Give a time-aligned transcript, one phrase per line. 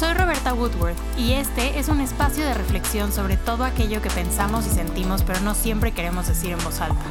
[0.00, 4.66] Soy Roberta Woodworth y este es un espacio de reflexión sobre todo aquello que pensamos
[4.66, 7.04] y sentimos pero no siempre queremos decir en voz alta.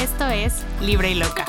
[0.00, 1.44] Esto es Libre y Loca.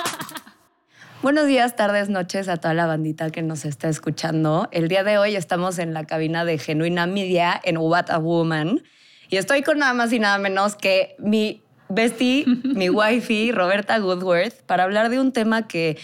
[1.22, 4.68] Buenos días, tardes, noches a toda la bandita que nos está escuchando.
[4.72, 8.82] El día de hoy estamos en la cabina de Genuina Media en What a Woman
[9.30, 14.64] y estoy con nada más y nada menos que mi bestie, mi wifey, Roberta Woodworth,
[14.66, 16.00] para hablar de un tema que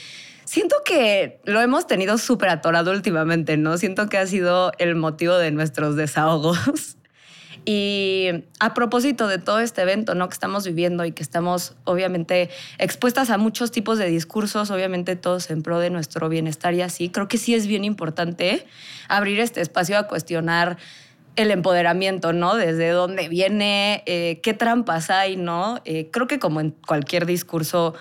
[0.52, 3.77] siento que lo hemos tenido súper atorado últimamente, ¿no?
[3.77, 6.58] Siento que ha sido el motivo de nuestros desahogos.
[7.63, 10.27] Y a propósito de todo este evento ¿no?
[10.30, 12.49] que estamos viviendo y que estamos obviamente
[12.80, 17.09] expuestas a muchos tipos de discursos, obviamente todos en pro de nuestro bienestar y así,
[17.09, 18.66] creo que sí es bien importante
[19.09, 20.77] abrir este espacio a cuestionar
[21.36, 22.55] el empoderamiento, ¿no?
[22.55, 25.81] Desde dónde viene, eh, qué trampas hay, ¿no?
[25.86, 27.94] Eh, creo que como en cualquier discurso,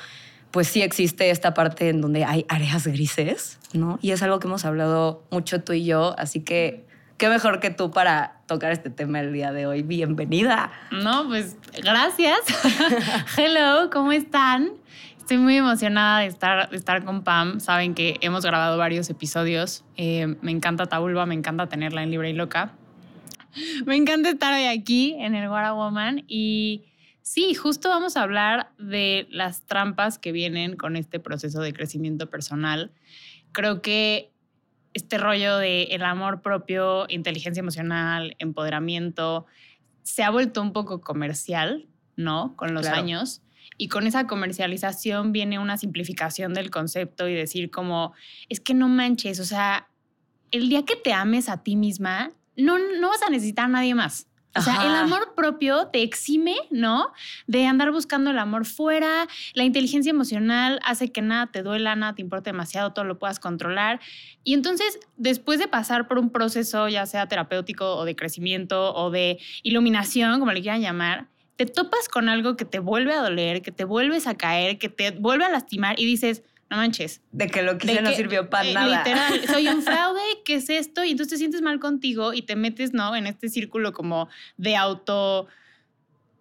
[0.50, 3.98] pues sí existe esta parte en donde hay áreas grises, ¿no?
[4.02, 6.86] Y es algo que hemos hablado mucho tú y yo, así que
[7.18, 9.82] qué mejor que tú para tocar este tema el día de hoy.
[9.82, 10.72] Bienvenida.
[10.90, 12.40] No, pues gracias.
[13.36, 14.72] Hello, ¿cómo están?
[15.18, 17.60] Estoy muy emocionada de estar, estar con Pam.
[17.60, 19.84] Saben que hemos grabado varios episodios.
[19.96, 22.72] Eh, me encanta Taulba, me encanta tenerla en Libre y Loca.
[23.86, 26.89] Me encanta estar hoy aquí en el Guara Woman y
[27.30, 32.28] sí, justo vamos a hablar de las trampas que vienen con este proceso de crecimiento
[32.28, 32.90] personal.
[33.52, 34.32] Creo que
[34.94, 39.46] este rollo de el amor propio, inteligencia emocional, empoderamiento,
[40.02, 41.86] se ha vuelto un poco comercial,
[42.16, 42.56] ¿no?
[42.56, 43.42] Con los años.
[43.78, 48.12] Y con esa comercialización viene una simplificación del concepto y decir como,
[48.48, 49.88] es que no manches, o sea,
[50.50, 53.94] el día que te ames a ti misma, no, no vas a necesitar a nadie
[53.94, 54.26] más.
[54.56, 57.12] O sea, el amor propio te exime, ¿no?
[57.46, 59.28] De andar buscando el amor fuera.
[59.54, 63.38] La inteligencia emocional hace que nada te duela, nada te importe demasiado, todo lo puedas
[63.38, 64.00] controlar.
[64.42, 69.10] Y entonces, después de pasar por un proceso, ya sea terapéutico o de crecimiento o
[69.10, 73.62] de iluminación, como le quieran llamar, te topas con algo que te vuelve a doler,
[73.62, 77.20] que te vuelves a caer, que te vuelve a lastimar y dices, no manches.
[77.32, 78.98] De que lo que no sirvió para eh, nada.
[78.98, 81.04] Literal, soy un fraude, ¿qué es esto?
[81.04, 83.14] Y entonces te sientes mal contigo y te metes, ¿no?
[83.16, 85.48] En este círculo como de auto,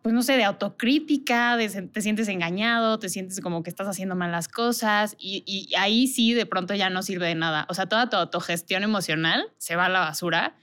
[0.04, 4.32] pues no sé, de autocrítica, te sientes engañado, te sientes como que estás haciendo mal
[4.32, 7.66] las cosas y, y ahí sí de pronto ya no sirve de nada.
[7.68, 10.56] O sea, toda tu autogestión emocional se va a la basura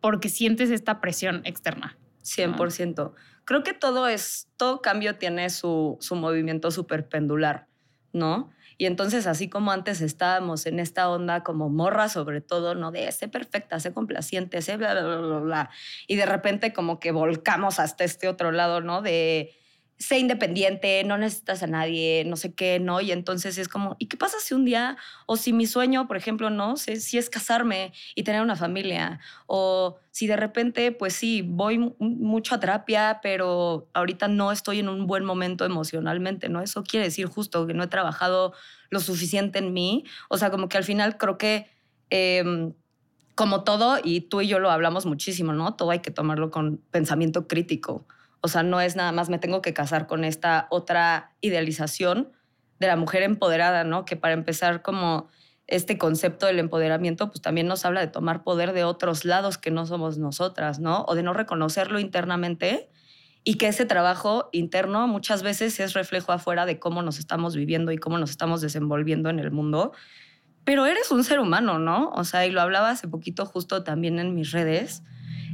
[0.00, 1.98] porque sientes esta presión externa.
[2.22, 3.12] 100%.
[3.44, 7.66] Creo que todo es, todo cambio tiene su, su movimiento súper pendular,
[8.12, 8.52] ¿no?
[8.82, 12.90] Y entonces, así como antes estábamos en esta onda como morra, sobre todo, ¿no?
[12.90, 15.70] De sé perfecta, sé complaciente, sé bla, bla, bla, bla,
[16.08, 19.00] Y de repente como que volcamos hasta este otro lado, ¿no?
[19.00, 19.54] De
[20.02, 23.00] sé independiente, no necesitas a nadie, no sé qué, ¿no?
[23.00, 24.96] Y entonces es como, ¿y qué pasa si un día,
[25.26, 29.20] o si mi sueño, por ejemplo, no sé, si es casarme y tener una familia,
[29.46, 34.88] o si de repente, pues sí, voy mucho a terapia, pero ahorita no estoy en
[34.88, 36.60] un buen momento emocionalmente, ¿no?
[36.60, 38.54] Eso quiere decir justo que no he trabajado
[38.90, 41.70] lo suficiente en mí, o sea, como que al final creo que...
[42.10, 42.74] Em,
[43.34, 45.74] como todo, y tú y yo lo hablamos muchísimo, ¿no?
[45.74, 48.06] Todo hay que tomarlo con pensamiento crítico.
[48.42, 52.32] O sea, no es nada más me tengo que casar con esta otra idealización
[52.80, 54.04] de la mujer empoderada, ¿no?
[54.04, 55.28] Que para empezar como
[55.68, 59.70] este concepto del empoderamiento, pues también nos habla de tomar poder de otros lados que
[59.70, 61.04] no somos nosotras, ¿no?
[61.06, 62.90] O de no reconocerlo internamente
[63.44, 67.92] y que ese trabajo interno muchas veces es reflejo afuera de cómo nos estamos viviendo
[67.92, 69.92] y cómo nos estamos desenvolviendo en el mundo.
[70.64, 72.10] Pero eres un ser humano, ¿no?
[72.10, 75.02] O sea, y lo hablaba hace poquito justo también en mis redes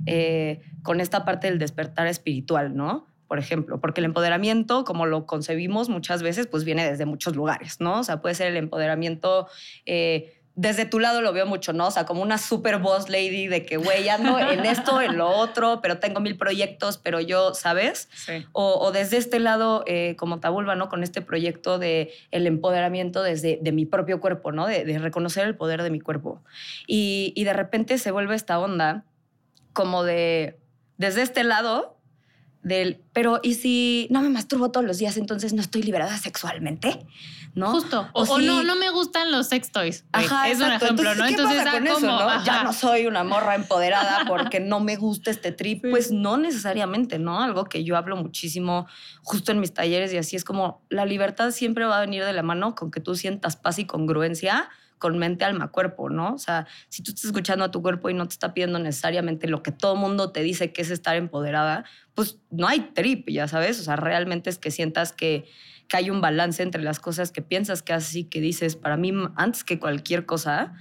[0.07, 3.07] eh, con esta parte del despertar espiritual, ¿no?
[3.29, 7.79] Por ejemplo, porque el empoderamiento, como lo concebimos muchas veces, pues viene desde muchos lugares,
[7.79, 8.01] ¿no?
[8.01, 9.49] O sea, puede ser el empoderamiento...
[9.87, 11.87] Eh, desde tu lado lo veo mucho, ¿no?
[11.87, 15.29] O sea, como una super boss lady de que, güey, ando en esto, en lo
[15.29, 18.09] otro, pero tengo mil proyectos, pero yo, ¿sabes?
[18.13, 18.45] Sí.
[18.51, 20.89] O, desde este lado, eh, como Tabulba, ¿no?
[20.89, 24.67] Con este proyecto de el empoderamiento desde de mi propio cuerpo, ¿no?
[24.67, 26.43] De, reconocer el poder de mi cuerpo.
[26.89, 29.05] Y, y de repente se vuelve esta onda
[29.79, 30.59] como de,
[30.97, 32.01] desde este lado,
[32.65, 37.07] del, pero ¿y si no me masturbo todos los días, entonces no estoy liberada sexualmente?
[37.55, 37.71] ¿No?
[37.71, 38.09] Justo.
[38.13, 40.05] O, no, no me gustan los sex toys.
[40.11, 41.27] Ajá, es un ejemplo, ¿no?
[41.27, 42.45] Entonces, con eso, ¿no?
[42.45, 45.85] Ya no soy una morra empoderada porque no me gusta este trip.
[45.89, 47.41] Pues no necesariamente, ¿no?
[47.41, 48.89] Algo que yo hablo muchísimo
[49.23, 52.33] justo en mis talleres y así es como la libertad siempre va a venir de
[52.33, 56.35] la mano con que tú sientas paz y congruencia con mente, alma, cuerpo, ¿no?
[56.35, 59.49] O sea, si tú estás escuchando a tu cuerpo y no te está pidiendo necesariamente
[59.49, 61.85] lo que todo mundo te dice que es estar empoderada,
[62.15, 63.81] pues no hay trip, ya sabes.
[63.81, 65.47] O sea, realmente es que sientas que,
[65.89, 68.97] que hay un balance entre las cosas que piensas que haces y que dices, para
[68.97, 70.75] mí, antes que cualquier cosa.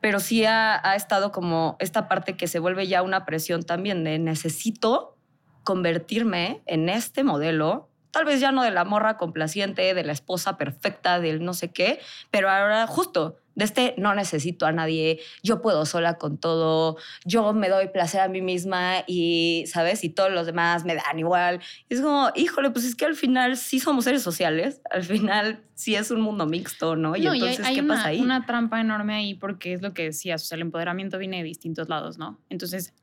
[0.00, 4.04] pero sí ha, ha estado como esta parte que se vuelve ya una presión también
[4.04, 5.16] de necesito
[5.64, 10.56] convertirme en este modelo tal vez ya no de la morra complaciente, de la esposa
[10.56, 15.60] perfecta, del no sé qué, pero ahora justo de este no necesito a nadie, yo
[15.60, 16.96] puedo sola con todo,
[17.26, 20.02] yo me doy placer a mí misma y, ¿sabes?
[20.02, 21.60] Y todos los demás me dan igual.
[21.90, 25.62] Y es como, híjole, pues es que al final sí somos seres sociales, al final
[25.74, 27.16] sí es un mundo mixto, ¿no?
[27.16, 28.22] Y entonces, ¿qué una, pasa ahí?
[28.22, 31.42] una trampa enorme ahí porque es lo que decías, o sea, el empoderamiento viene de
[31.42, 32.40] distintos lados, ¿no?
[32.48, 32.94] Entonces,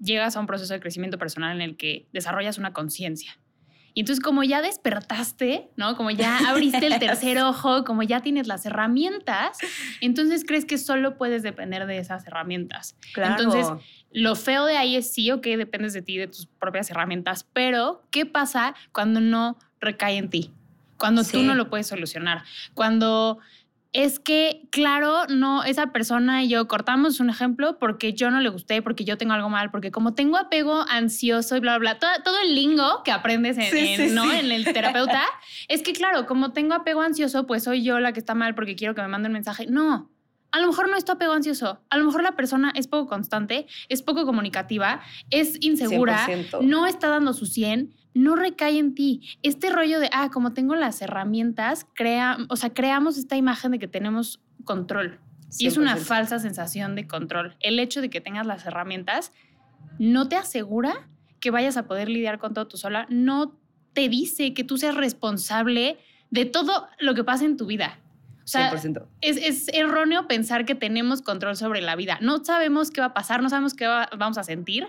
[0.00, 3.38] llegas a un proceso de crecimiento personal en el que desarrollas una conciencia
[3.96, 5.96] y entonces como ya despertaste, ¿no?
[5.96, 9.56] Como ya abriste el tercer ojo, como ya tienes las herramientas,
[10.02, 12.94] entonces crees que solo puedes depender de esas herramientas.
[13.14, 13.42] Claro.
[13.42, 13.66] Entonces,
[14.12, 18.02] lo feo de ahí es sí, ok, dependes de ti, de tus propias herramientas, pero
[18.10, 20.52] ¿qué pasa cuando no recae en ti?
[20.98, 22.44] Cuando tú no lo puedes solucionar.
[22.74, 23.38] Cuando
[23.96, 28.50] es que, claro, no, esa persona y yo cortamos un ejemplo porque yo no le
[28.50, 31.98] gusté, porque yo tengo algo mal, porque como tengo apego ansioso y bla, bla, bla,
[31.98, 34.24] todo, todo el lingo que aprendes en, Sí, en, sí, ¿no?
[34.24, 34.36] sí.
[34.36, 35.22] en el terapeuta,
[35.68, 38.76] es que, claro, como tengo apego ansioso, pues soy yo la que está mal porque
[38.76, 39.64] quiero que me mande un mensaje.
[39.66, 40.10] No.
[40.52, 41.80] A lo mejor no es tu apego ansioso.
[41.88, 45.00] A lo mejor la persona es poco constante, es poco comunicativa,
[45.30, 46.60] es insegura, 100%.
[46.60, 49.20] no está dando su 100, no recae en ti.
[49.42, 53.78] Este rollo de, ah, como tengo las herramientas, crea, o sea, creamos esta imagen de
[53.78, 55.20] que tenemos control.
[55.58, 55.98] Y es una 100%.
[56.00, 57.56] falsa sensación de control.
[57.60, 59.32] El hecho de que tengas las herramientas
[59.98, 61.08] no te asegura
[61.40, 63.56] que vayas a poder lidiar con todo tú sola, no
[63.92, 65.98] te dice que tú seas responsable
[66.30, 68.00] de todo lo que pasa en tu vida.
[68.44, 69.06] O sea, 100%.
[69.22, 72.18] es, es erróneo pensar que tenemos control sobre la vida.
[72.20, 74.88] No sabemos qué va a pasar, no sabemos qué va- vamos a sentir.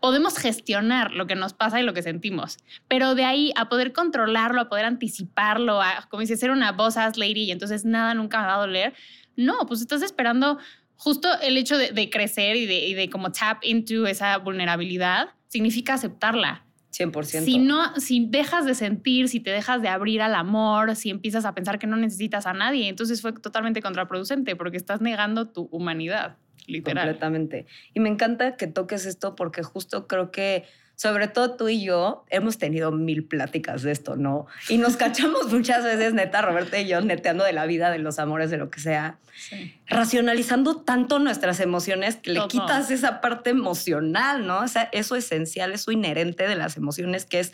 [0.00, 2.58] Podemos gestionar lo que nos pasa y lo que sentimos,
[2.88, 6.96] pero de ahí a poder controlarlo, a poder anticiparlo, a, como dice, ser una boss
[6.96, 8.94] ass lady y entonces nada nunca me va a doler.
[9.36, 10.58] No, pues estás esperando
[10.96, 15.30] justo el hecho de, de crecer y de, y de como tap into esa vulnerabilidad
[15.48, 16.64] significa aceptarla.
[16.92, 17.44] 100%.
[17.44, 21.44] Si no, si dejas de sentir, si te dejas de abrir al amor, si empiezas
[21.44, 25.68] a pensar que no necesitas a nadie, entonces fue totalmente contraproducente porque estás negando tu
[25.70, 26.36] humanidad,
[26.70, 27.04] literal.
[27.04, 27.66] Completamente.
[27.94, 30.64] Y me encanta que toques esto porque justo creo que,
[30.96, 34.46] sobre todo tú y yo, hemos tenido mil pláticas de esto, ¿no?
[34.68, 38.18] Y nos cachamos muchas veces, neta, Roberta y yo, neteando de la vida, de los
[38.18, 39.18] amores, de lo que sea,
[39.48, 39.74] Sí.
[39.86, 44.60] racionalizando tanto nuestras emociones que le quitas esa parte emocional, ¿no?
[44.60, 47.52] O sea, eso esencial, eso inherente de las emociones que es,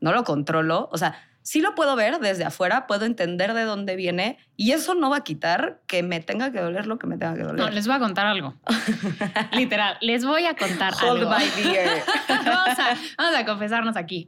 [0.00, 3.94] no lo controlo, o sea, sí lo puedo ver desde afuera, puedo entender de dónde
[3.94, 7.18] viene y eso no va a quitar que me tenga que doler lo que me
[7.18, 7.54] tenga que doler.
[7.54, 8.56] No, les voy a contar algo.
[9.52, 11.30] literal, les voy a contar Hold algo.
[11.30, 12.02] my beer.
[12.28, 14.26] vamos, a, vamos a confesarnos aquí.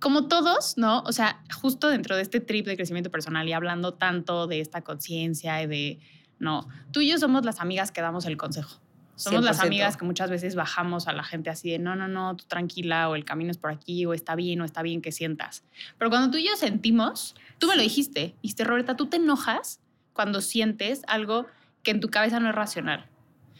[0.00, 1.02] Como todos, ¿no?
[1.02, 4.82] O sea, justo dentro de este trip de crecimiento personal y hablando tanto de esta
[4.82, 6.00] conciencia y de,
[6.40, 8.80] no, tú y yo somos las amigas que damos el consejo.
[9.16, 9.66] Somos las 100%.
[9.66, 13.08] amigas que muchas veces bajamos a la gente así de, no, no, no, tú tranquila,
[13.08, 15.64] o el camino es por aquí, o está bien, o está bien que sientas.
[15.98, 19.80] Pero cuando tú y yo sentimos, tú me lo dijiste, dijiste, Roberta, tú te enojas
[20.12, 21.46] cuando sientes algo
[21.82, 23.06] que en tu cabeza no es racional.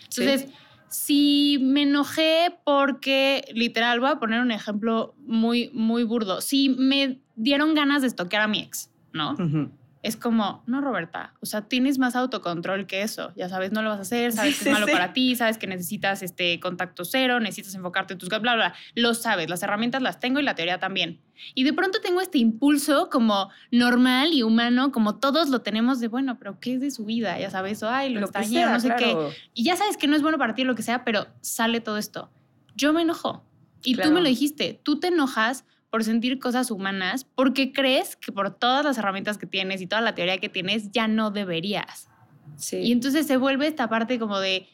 [0.08, 0.22] Sí.
[0.22, 0.50] Entonces,
[0.88, 6.40] si me enojé porque, literal, voy a poner un ejemplo muy, muy burdo.
[6.40, 9.32] Si me dieron ganas de estoquear a mi ex, ¿no?
[9.32, 9.70] Ujú.
[10.02, 13.32] Es como, no, Roberta, o sea, tienes más autocontrol que eso.
[13.36, 14.92] Ya sabes, no lo vas a hacer, sabes Sí, que es malo sí.
[14.92, 18.28] para ti, sabes que necesitas este contacto cero, necesitas enfocarte en tus...
[18.28, 18.74] Bla, bla, bla.
[18.96, 21.20] Lo sabes, las herramientas las tengo y la teoría también.
[21.54, 26.08] Y de pronto tengo este impulso como normal y humano, como todos lo tenemos de,
[26.08, 27.38] bueno, pero ¿qué es de su vida?
[27.38, 29.16] Ya sabes, o, ay, lo, Lo extrañé, no sé qué.
[29.54, 31.96] Y ya sabes que no es bueno para ti lo que sea, pero sale todo
[31.98, 32.28] esto.
[32.74, 33.44] Yo me enojo.
[33.84, 34.10] Y Claro.
[34.10, 38.50] tú me lo dijiste, tú te enojas por sentir cosas humanas porque crees que por
[38.50, 42.08] todas las herramientas que tienes y toda la teoría que tienes ya no deberías.
[42.56, 42.78] Sí.
[42.78, 44.66] Y entonces se vuelve esta parte como de,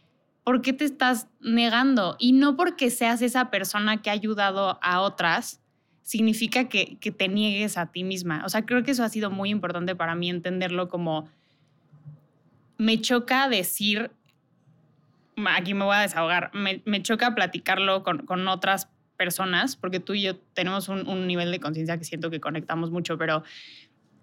[0.44, 2.14] ¿por qué te estás negando?
[2.20, 5.60] Y no porque seas esa persona que ha ayudado a otras,
[6.04, 8.44] significa que, que te niegues a ti misma.
[8.46, 11.28] O sea, creo que eso ha sido muy importante para mí entenderlo como,
[12.76, 14.12] me choca decir,
[15.48, 20.14] aquí me voy a desahogar, me, me choca platicarlo con, con otras personas, porque tú
[20.14, 23.42] y yo tenemos un, un nivel de conciencia que siento que conectamos mucho, pero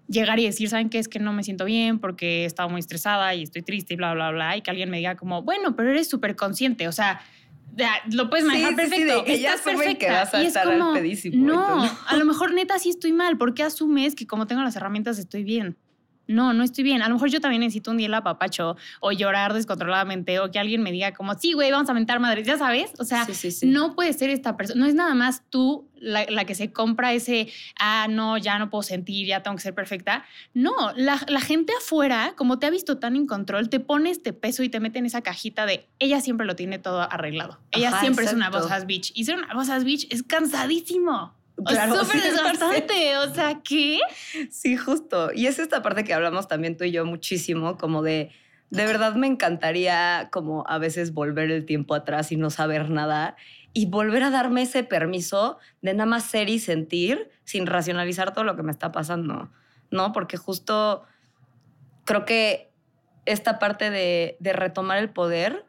[0.07, 0.99] llegar y decir, ¿saben qué?
[0.99, 3.97] Es que no me siento bien porque he estado muy estresada y estoy triste y
[3.97, 6.91] bla, bla, bla, y que alguien me diga como, bueno, pero eres súper consciente, o
[6.91, 7.21] sea,
[8.11, 10.23] lo puedes manejar Sí, sí, sí, perfecto, que ya estás asumen que perfecta.
[10.23, 10.93] vas a y es estar al como,
[11.33, 14.75] no, a lo mejor neta sí estoy mal, ¿por qué asumes que como tengo las
[14.75, 15.75] herramientas estoy bien?
[16.27, 17.01] No, no estoy bien.
[17.01, 20.59] A lo mejor yo también necesito un día el apapacho o llorar descontroladamente o que
[20.59, 22.91] alguien me diga como, sí, güey, vamos a mentar madres, ya sabes.
[22.99, 23.27] O sea,
[23.63, 24.79] no puede ser esta persona.
[24.79, 27.47] No es nada más tú la, que se compra ese,
[27.79, 30.25] ah, no, ya no puedo sentir, ya tengo que ser perfecta.
[30.53, 34.63] No, la, gente afuera, como te ha visto tan en control, te pone este peso
[34.63, 37.59] y te mete en esa cajita de, ella siempre lo tiene todo arreglado.
[37.71, 39.11] Ella siempre es una boss bitch.
[39.15, 41.33] Y ser una boss bitch es cansadísimo.
[41.57, 43.99] Súper desgastante, o sea, ¿qué?
[44.49, 45.31] Sí, justo.
[45.33, 48.31] Y es esta parte que hablamos también tú y yo muchísimo, como de,
[48.71, 53.35] de verdad me encantaría como a veces volver el tiempo atrás y no saber nada
[53.73, 58.43] y volver a darme ese permiso de nada más ser y sentir sin racionalizar todo
[58.43, 59.49] lo que me está pasando,
[59.91, 60.11] ¿no?
[60.11, 61.03] Porque justo
[62.03, 62.71] creo que
[63.25, 65.65] esta parte de, de retomar el poder,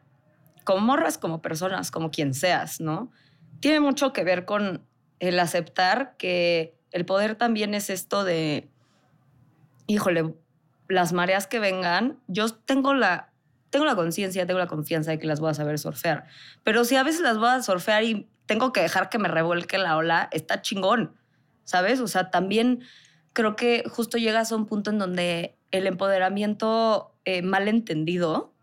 [0.63, 3.11] como morras, como personas, como quien seas, ¿no?
[3.59, 4.85] Tiene mucho que ver con
[5.19, 8.69] el aceptar que el poder también es esto de,
[9.87, 10.35] híjole,
[10.87, 13.31] las mareas que vengan, yo tengo la,
[13.69, 16.25] tengo la conciencia, tengo la confianza de que las voy a saber surfear.
[16.63, 19.77] Pero si a veces las voy a surfear y tengo que dejar que me revuelque
[19.77, 21.15] la ola, está chingón,
[21.63, 21.99] ¿sabes?
[21.99, 22.83] O sea, también
[23.33, 28.53] creo que justo llegas a un punto en donde el empoderamiento eh, mal entendido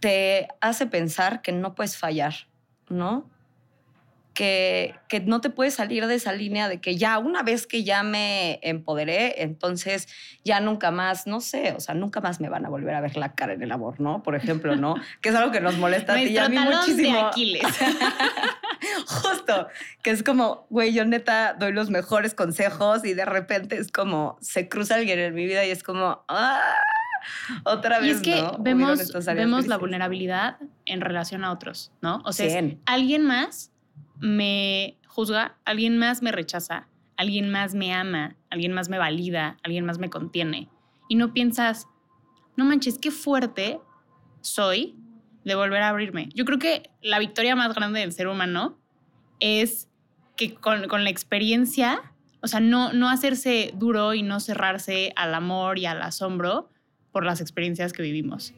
[0.00, 2.34] te hace pensar que no puedes fallar,
[2.88, 3.28] ¿no?
[4.36, 8.02] Que, no te puedes salir de esa línea de que ya una vez que ya
[8.02, 10.08] me empoderé, entonces
[10.44, 13.16] ya nunca más, no sé, o sea, nunca más me van a volver a ver
[13.16, 14.22] la cara en el amor, ¿no?
[14.22, 14.94] Por ejemplo, ¿no?
[15.22, 17.16] que es algo que nos molesta a ti y a mí muchísimo.
[17.16, 17.62] De Aquiles.
[19.06, 19.68] Justo,
[20.02, 24.36] que es como, güey, yo neta doy los mejores consejos y de repente es como,
[24.42, 26.60] se cruza alguien en mi vida y es como, ¡ah!
[27.64, 28.08] Otra vez.
[28.08, 32.20] Y es que vemos, vemos la vulnerabilidad en relación a otros, ¿no?
[32.24, 33.72] O sea, alguien más
[34.20, 39.84] me juzga, alguien más me rechaza, alguien más me ama, alguien más me valida, alguien
[39.84, 40.68] más me contiene.
[41.08, 41.86] Y no piensas,
[42.56, 43.80] no manches, qué fuerte
[44.40, 44.96] soy
[45.44, 46.28] de volver a abrirme.
[46.34, 48.78] Yo creo que la victoria más grande del ser humano
[49.40, 49.88] es
[50.36, 55.78] que con, la experiencia, o sea, no, no hacerse duro y no cerrarse al amor
[55.78, 56.70] y al asombro
[57.12, 58.54] por las experiencias que vivimos.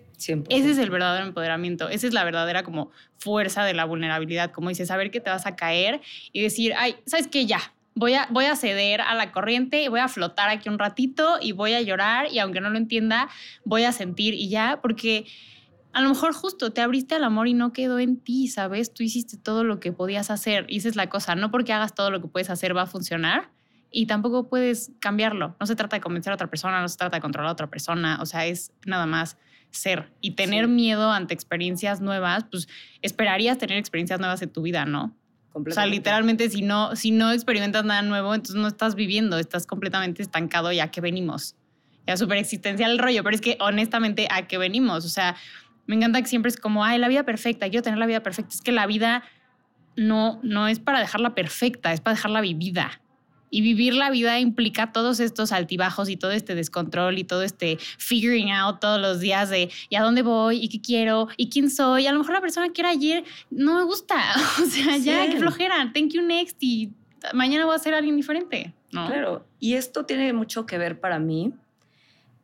[0.48, 4.68] Ese es el verdadero empoderamiento, esa es la verdadera como fuerza de la vulnerabilidad, como
[4.68, 6.00] dices, saber que te vas a caer
[6.32, 7.46] y decir, ay, ¿sabes qué?
[7.46, 11.38] Ya, voy a, voy a ceder a la corriente voy a flotar aquí un ratito
[11.40, 13.28] y voy a llorar y aunque no lo entienda,
[13.64, 15.26] voy a sentir y ya, porque
[15.92, 18.92] a lo mejor justo te abriste al amor y no quedó en ti, ¿sabes?
[18.92, 21.94] Tú hiciste todo lo que podías hacer y esa es la cosa, no porque hagas
[21.94, 23.50] todo lo que puedes hacer va a funcionar
[23.90, 25.56] y tampoco puedes cambiarlo.
[25.58, 27.68] No se trata de convencer a otra persona, no se trata de controlar a otra
[27.68, 29.38] persona, o sea, es nada más
[29.70, 32.68] ser y tener miedo ante experiencias nuevas, pues
[33.02, 35.14] esperarías tener experiencias nuevas en tu vida, ¿no?
[35.54, 39.66] O sea, literalmente si no, si no experimentas nada nuevo, entonces no estás viviendo, estás
[39.66, 41.56] completamente estancado ya que venimos.
[42.06, 45.04] Ya súper existencial el rollo, pero es que honestamente a qué venimos.
[45.04, 45.36] O sea,
[45.86, 48.54] me encanta que siempre es como, ay, la vida perfecta, quiero tener la vida perfecta.
[48.54, 49.24] Es que la vida
[49.96, 53.00] no, no es para dejarla perfecta, es para dejarla vivida.
[53.50, 57.78] Y vivir la vida implica todos estos altibajos y todo este descontrol y todo este
[57.98, 60.62] figuring out todos los días de ¿y a dónde voy?
[60.62, 61.28] ¿y qué quiero?
[61.36, 62.06] ¿y quién soy?
[62.06, 64.16] A lo mejor la persona que era ayer no me gusta.
[64.62, 65.92] O sea, ya, qué flojera.
[65.94, 66.92] Thank you next y
[67.32, 68.74] mañana voy a ser alguien diferente.
[68.92, 69.06] ¿no?
[69.06, 69.46] Claro.
[69.58, 71.52] Y esto tiene mucho que ver para mí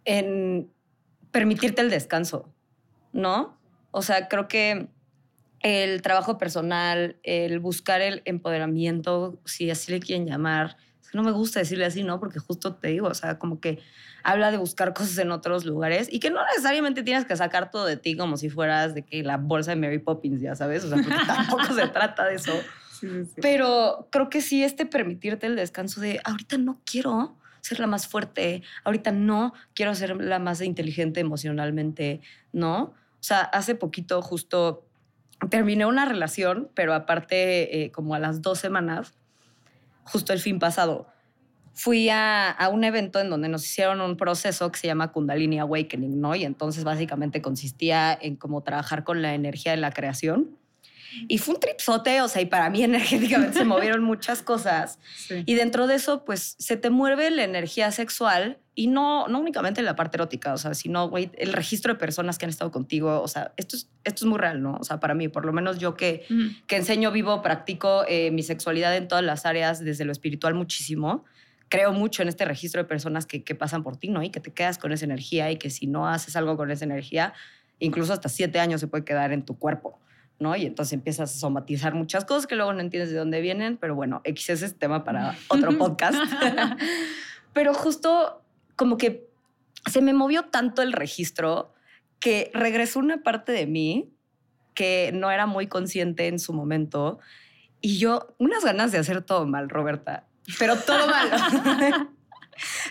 [0.04, 0.70] en
[1.30, 2.48] permitirte el descanso,
[3.12, 3.56] ¿no?
[3.90, 4.88] O sea, creo que
[5.60, 10.76] el trabajo personal, el buscar el empoderamiento, si así le quieren llamar,
[11.14, 12.20] no me gusta decirle así, ¿no?
[12.20, 13.80] Porque justo te digo, o sea, como que
[14.22, 17.86] habla de buscar cosas en otros lugares y que no necesariamente tienes que sacar todo
[17.86, 20.88] de ti como si fueras de que la bolsa de Mary Poppins, ya sabes, o
[20.88, 22.52] sea, porque tampoco se trata de eso.
[23.42, 28.06] Pero creo que sí este permitirte el descanso de ahorita no quiero ser la más
[28.06, 32.20] fuerte, ahorita no quiero ser la más inteligente emocionalmente,
[32.52, 32.82] ¿no?
[32.82, 34.86] O sea, hace poquito justo
[35.50, 39.14] terminé una relación, pero aparte, eh, como a las dos semanas,
[40.04, 41.08] justo el fin pasado,
[41.74, 46.20] fui a, un evento en donde nos hicieron un proceso que se llama Kundalini Awakening,
[46.20, 46.34] ¿no?
[46.34, 50.56] Y entonces básicamente consistía en cómo trabajar con la energía de la creación.
[51.28, 54.98] Y fue un tripsote, o sea, y para mí energéticamente se movieron muchas cosas.
[55.46, 59.82] Y dentro de eso, pues se te mueve la energía sexual y no, no únicamente
[59.82, 63.22] la parte erótica, o sea, sino, güey, el registro de personas que han estado contigo,
[63.22, 64.76] o sea, esto es, esto es muy real, ¿no?
[64.80, 66.26] O sea, para mí, por lo menos yo que,
[66.66, 71.24] que enseño, vivo, practico eh, mi sexualidad en todas las áreas, desde lo espiritual muchísimo,
[71.68, 74.22] creo mucho en este registro de personas que, que pasan por ti, ¿no?
[74.22, 76.84] Y que te quedas con esa energía y que si no haces algo con esa
[76.84, 77.32] energía,
[77.78, 79.98] incluso hasta siete años se puede quedar en tu cuerpo.
[80.38, 80.56] ¿No?
[80.56, 83.94] Y entonces empiezas a somatizar muchas cosas que luego no entiendes de dónde vienen, pero
[83.94, 86.16] bueno, X es tema para otro podcast.
[87.52, 88.42] pero justo
[88.76, 89.28] como que
[89.90, 91.72] se me movió tanto el registro
[92.18, 94.10] que regresó una parte de mí
[94.74, 97.18] que no era muy consciente en su momento.
[97.80, 100.26] Y yo, unas ganas de hacer todo mal, Roberta,
[100.58, 102.08] pero todo mal.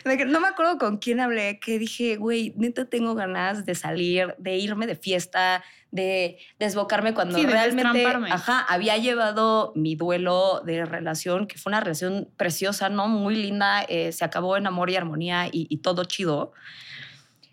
[0.05, 4.57] no me acuerdo con quién hablé, que dije, güey, neta tengo ganas de salir, de
[4.57, 11.57] irme de fiesta, de desbocarme cuando realmente ajá, había llevado mi duelo de relación, que
[11.57, 13.07] fue una relación preciosa, ¿no?
[13.07, 16.53] Muy linda, eh, se acabó en amor y armonía y, y todo chido.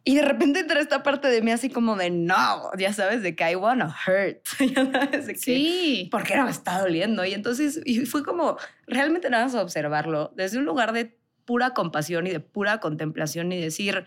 [0.03, 3.37] Y de repente entra esta parte de mí así como de no, ya sabes, de
[3.37, 4.45] que I wanna hurt.
[4.75, 6.09] ya sabes, de que, sí.
[6.11, 7.25] Porque no me está doliendo.
[7.25, 12.27] Y entonces y fue como realmente nada más observarlo desde un lugar de pura compasión
[12.27, 14.07] y de pura contemplación y decir,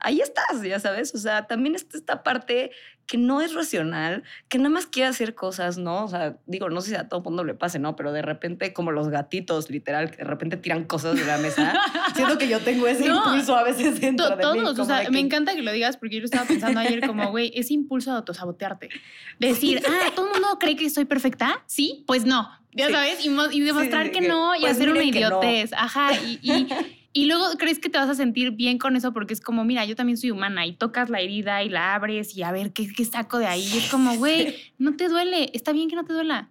[0.00, 1.14] ahí estás, ya sabes.
[1.14, 2.72] O sea, también está esta parte
[3.06, 6.04] que no es racional, que nada más quiere hacer cosas, ¿no?
[6.04, 7.96] O sea, digo, no sé si a todo mundo le pase, ¿no?
[7.96, 11.74] Pero de repente, como los gatitos, literal, que de repente tiran cosas de la mesa.
[12.14, 14.80] Siento que yo tengo ese impulso a veces dentro de todos, mí.
[14.80, 17.50] o sea, me encanta que lo digas porque yo lo estaba pensando ayer como, güey,
[17.54, 18.88] ese impulso de autosabotearte.
[19.40, 21.64] Decir, ah, ¿todo el mundo cree que soy perfecta?
[21.66, 22.48] Sí, pues no.
[22.72, 25.72] Ya sabes, y, demostrar que no y pues hacer una idiotez.
[25.72, 26.40] Ajá, y
[27.12, 29.84] y luego crees que te vas a sentir bien con eso porque es como, mira,
[29.84, 32.88] yo también soy humana y tocas la herida y la abres y a ver qué,
[32.92, 33.62] qué saco de ahí.
[33.62, 36.50] Y es como, güey, no te duele, está bien que no te duela.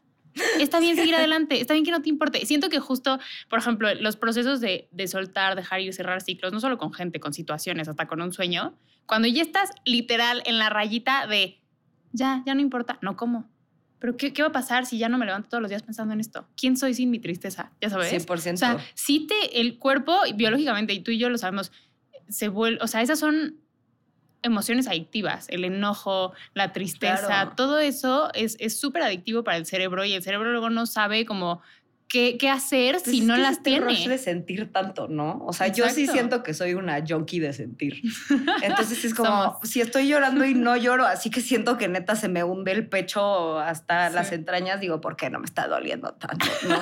[0.60, 2.46] Está bien seguir adelante, está bien que no te importe.
[2.46, 6.60] Siento que justo, por ejemplo, los procesos de, de soltar, dejar ir, cerrar ciclos, no
[6.60, 8.74] solo con gente, con situaciones, hasta con un sueño,
[9.06, 11.60] cuando ya estás literal en la rayita de,
[12.12, 13.50] ya, ya no importa, no como
[14.00, 16.14] pero ¿qué, ¿qué, va a pasar si ya no me levanto todos los días pensando
[16.14, 16.48] en esto?
[16.56, 17.72] ¿Quién soy sin mi tristeza?
[17.82, 18.12] Ya sabes.
[18.12, 18.54] 100%.
[18.54, 21.72] O sea, si te, el cuerpo, biológicamente, y tú y yo lo sabemos,
[22.30, 23.58] se vuelve, o sea, esas son
[24.42, 30.14] emociones adictivas, el enojo, la tristeza, todo eso es súper adictivo para el cerebro y
[30.14, 31.62] el cerebro luego no sabe cómo
[32.10, 33.86] qué, qué hacer si no las tiene.
[33.86, 35.46] rush de sentir tanto, ¿no?
[35.46, 38.02] O sea, yo sí siento que soy una junkie de sentir.
[38.64, 42.28] Entonces es como, si estoy llorando y no lloro, así que siento que neta se
[42.28, 46.48] me hunde el pecho hasta las entrañas, digo, ¿por qué no me está doliendo tanto?
[46.68, 46.80] ¿no?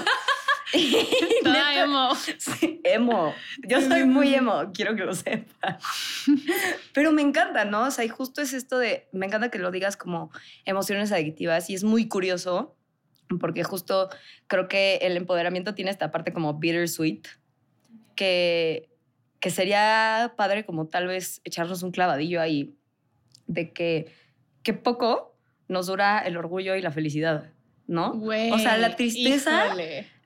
[1.43, 2.15] Toda emo.
[2.37, 3.33] Sí, emo.
[3.67, 5.77] Yo soy muy emo, quiero que lo sepa.
[6.93, 7.83] Pero me encanta, ¿no?
[7.83, 10.31] O sea, y justo es esto de, me encanta que lo digas como
[10.65, 12.76] emociones adictivas y es muy curioso
[13.39, 14.09] porque justo
[14.47, 17.27] creo que el empoderamiento tiene esta parte como bittersweet,
[18.15, 18.89] que,
[19.39, 22.75] que sería padre como tal vez echarnos un clavadillo ahí,
[23.45, 24.13] de que,
[24.63, 25.37] que poco
[25.67, 27.51] nos dura el orgullo y la felicidad,
[27.87, 28.11] ¿no?
[28.21, 29.75] o sea, la tristeza,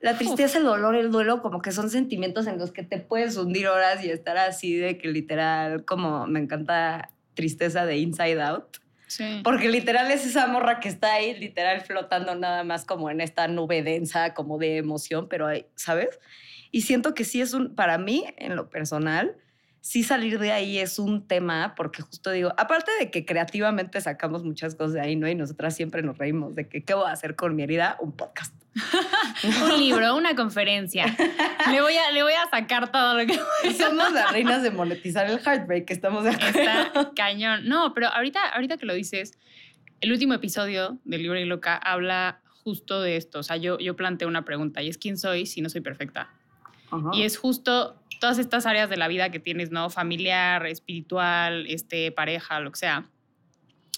[0.00, 3.36] la tristeza, el dolor, el duelo, como que son sentimientos en los que te puedes
[3.36, 8.81] hundir horas y estar así de que literal, como me encanta tristeza de inside out
[9.42, 13.48] porque literal es esa morra que está ahí, literal flotando nada más como en esta
[13.48, 16.20] nube densa, como de emoción, pero, ¿sabes?
[16.70, 19.36] Y siento que sí es un, para mí, en lo personal,
[19.82, 24.44] sí salir de ahí es un tema, porque justo digo, aparte de que creativamente sacamos
[24.44, 25.28] muchas cosas de ahí, ¿no?
[25.28, 27.96] Y nosotras siempre nos reímos de que, ¿qué voy a hacer con mi herida?
[28.00, 28.54] Un podcast.
[29.64, 31.04] un libro, una conferencia.
[31.70, 33.34] Le voy a, le voy a sacar todo lo que...
[33.74, 36.60] Somos las reinas de monetizar el heartbreak, estamos de acuerdo.
[36.60, 37.68] Está cañón.
[37.68, 39.36] No, pero ahorita, ahorita que lo dices,
[40.00, 43.40] el último episodio de Libro y Loca habla justo de esto.
[43.40, 46.30] O sea, yo, yo planteo una pregunta y es ¿quién soy si no soy perfecta?
[47.12, 49.90] Y es justo todas estas áreas de la vida que tienes, ¿no?
[49.90, 53.10] Familiar, espiritual, este, pareja, lo que sea.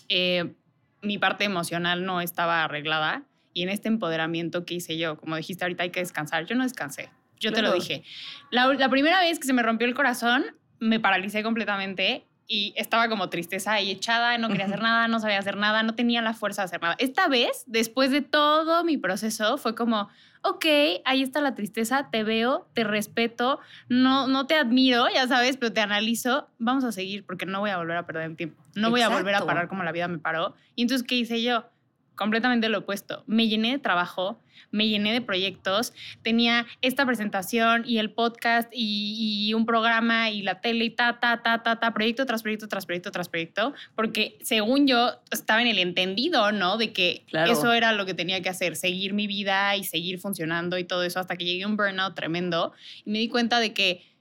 [0.09, 0.55] Eh,
[1.03, 5.65] mi parte emocional no estaba arreglada y en este empoderamiento que hice yo, como dijiste
[5.65, 8.03] ahorita hay que descansar, yo no descansé, yo te lo dije.
[8.51, 10.45] La, la, primera vez que se me rompió el corazón,
[10.81, 15.39] me paralicé completamente y estaba como tristeza y echada, no quería hacer nada, no sabía
[15.39, 16.97] hacer nada, no tenía la fuerza de hacer nada.
[16.99, 20.09] Esta vez, después de todo mi proceso, fue como,
[20.45, 20.65] ok,
[21.07, 25.73] ahí está la tristeza, te veo, te respeto, no, no te admiro, ya sabes, pero
[25.73, 28.91] te analizo, vamos a seguir porque no voy a volver a perder el tiempo, no
[28.91, 30.55] voy a volver a parar como la vida me paró.
[30.77, 31.65] Y entonces, ¿qué hice yo?
[32.14, 33.24] Completamente lo opuesto.
[33.27, 39.53] Me llené de trabajo, me llené de proyectos, tenía esta presentación y el podcast y,
[39.55, 42.85] un programa y la tele y ta, ta, ta, ta, ta, proyecto tras proyecto, tras
[42.85, 46.77] proyecto, tras proyecto, porque según yo estaba en el entendido, ¿no?
[46.77, 50.77] De que eso era lo que tenía que hacer, seguir mi vida y seguir funcionando
[50.79, 52.72] y todo eso hasta que llegué a un burnout tremendo
[53.05, 54.13] y me di cuenta de que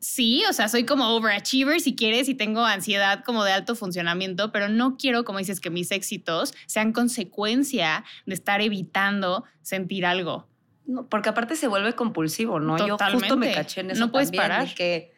[0.00, 4.50] sí, o sea, soy como overachiever si quieres y tengo ansiedad como de alto funcionamiento,
[4.50, 10.48] pero no quiero, como dices, que mis éxitos sean consecuencia de estar evitando sentir algo.
[10.86, 12.76] No, porque aparte se vuelve compulsivo, ¿no?
[12.84, 14.74] Yo justo me caché en eso no puedes parar.
[14.74, 15.12] que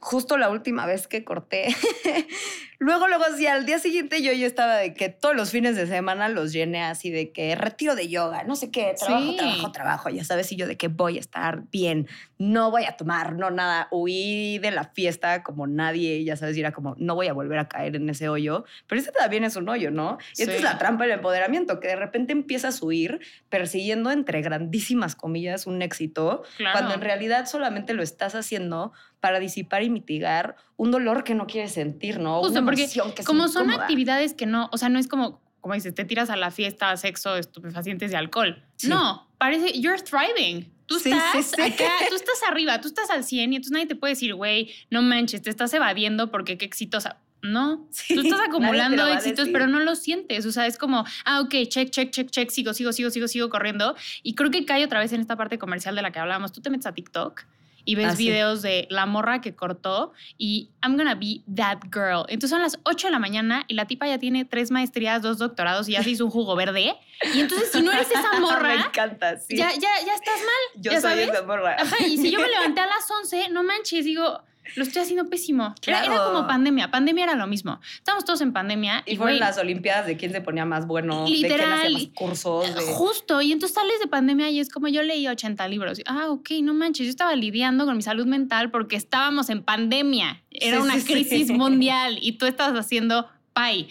[0.00, 1.74] justo la última vez que corté,
[2.78, 5.86] luego, luego, sí, al día siguiente yo, yo estaba de que todos los fines de
[5.86, 9.36] semana los llené así de que retiro de yoga, no sé qué, trabajo, Sí.
[9.36, 12.06] trabajo, trabajo, ya sabes, y yo de que voy a estar bien,
[12.38, 16.60] no voy a tomar, no nada, huí de la fiesta como nadie, ya sabes, y
[16.60, 19.56] era como, no voy a volver a caer en ese hoyo, pero ese también es
[19.56, 20.18] un hoyo, ¿no?
[20.36, 24.42] Y esta es la trampa del empoderamiento, que de repente empiezas a huir persiguiendo entre
[24.42, 26.72] grandísimas comillas un éxito, Claro.
[26.78, 31.46] cuando en realidad solamente lo estás haciendo para disipar y mitigar un dolor que no
[31.46, 32.40] quieres sentir, ¿no?
[32.40, 33.82] Justo, Una porque que como son incómoda.
[33.84, 36.96] actividades que no, o sea, no es como, como dices, te tiras a la fiesta,
[36.96, 38.62] sexo, estupefacientes y alcohol.
[38.76, 38.88] Sí.
[38.88, 40.72] No, parece, you're thriving.
[40.86, 43.86] Tú Sí, estás sí, acá, tú estás arriba, tú estás al 100 y entonces nadie
[43.86, 47.20] te puede decir, güey, no manches, te estás evadiendo porque qué exitosa.
[47.40, 50.46] No, tú estás acumulando éxitos, pero no lo sientes.
[50.46, 53.50] O sea, es como, ah, ok, check, check, check, check, sigo, sigo, sigo, sigo, sigo
[53.50, 53.94] corriendo.
[54.22, 56.52] Y creo que cae otra vez en esta parte comercial de la que hablábamos.
[56.52, 57.44] Tú te metes a TikTok
[57.84, 58.26] y ves Ah, sí.
[58.28, 62.24] videos de la morra que cortó y I'm gonna be that girl.
[62.28, 65.38] Entonces son las 8 de la mañana y la tipa ya tiene tres maestrías, dos
[65.38, 66.94] doctorados y ya se hizo un jugo verde.
[67.34, 69.56] Y entonces si no eres esa Me morra, encanta, sí.
[69.56, 70.82] ya, ya, ya estás mal.
[70.82, 71.28] yo ya soy sabes.
[71.28, 71.76] esa morra.
[71.78, 74.42] Ajá, y si yo me levanté a las 11, no manches, digo,
[74.76, 75.74] lo estoy haciendo pésimo.
[75.86, 76.32] Era, era Claro.
[76.32, 76.90] como pandemia.
[76.90, 77.80] Pandemia era lo mismo.
[77.96, 79.02] Estábamos todos en pandemia.
[79.06, 81.58] Y fueron güey, las Olimpiadas de quién se ponía más bueno, de Literal.
[81.58, 82.74] quién hacía más cursos.
[82.74, 82.80] De...
[82.82, 86.00] Justo, y entonces sales de pandemia y es como yo leí 80 libros.
[86.06, 90.42] Ah, ok, no manches, yo estaba lidiando con mi salud mental porque estábamos en pandemia.
[90.50, 91.12] Era Sí, una sí, sí.
[91.12, 93.88] crisis mundial y tú estabas haciendo pay.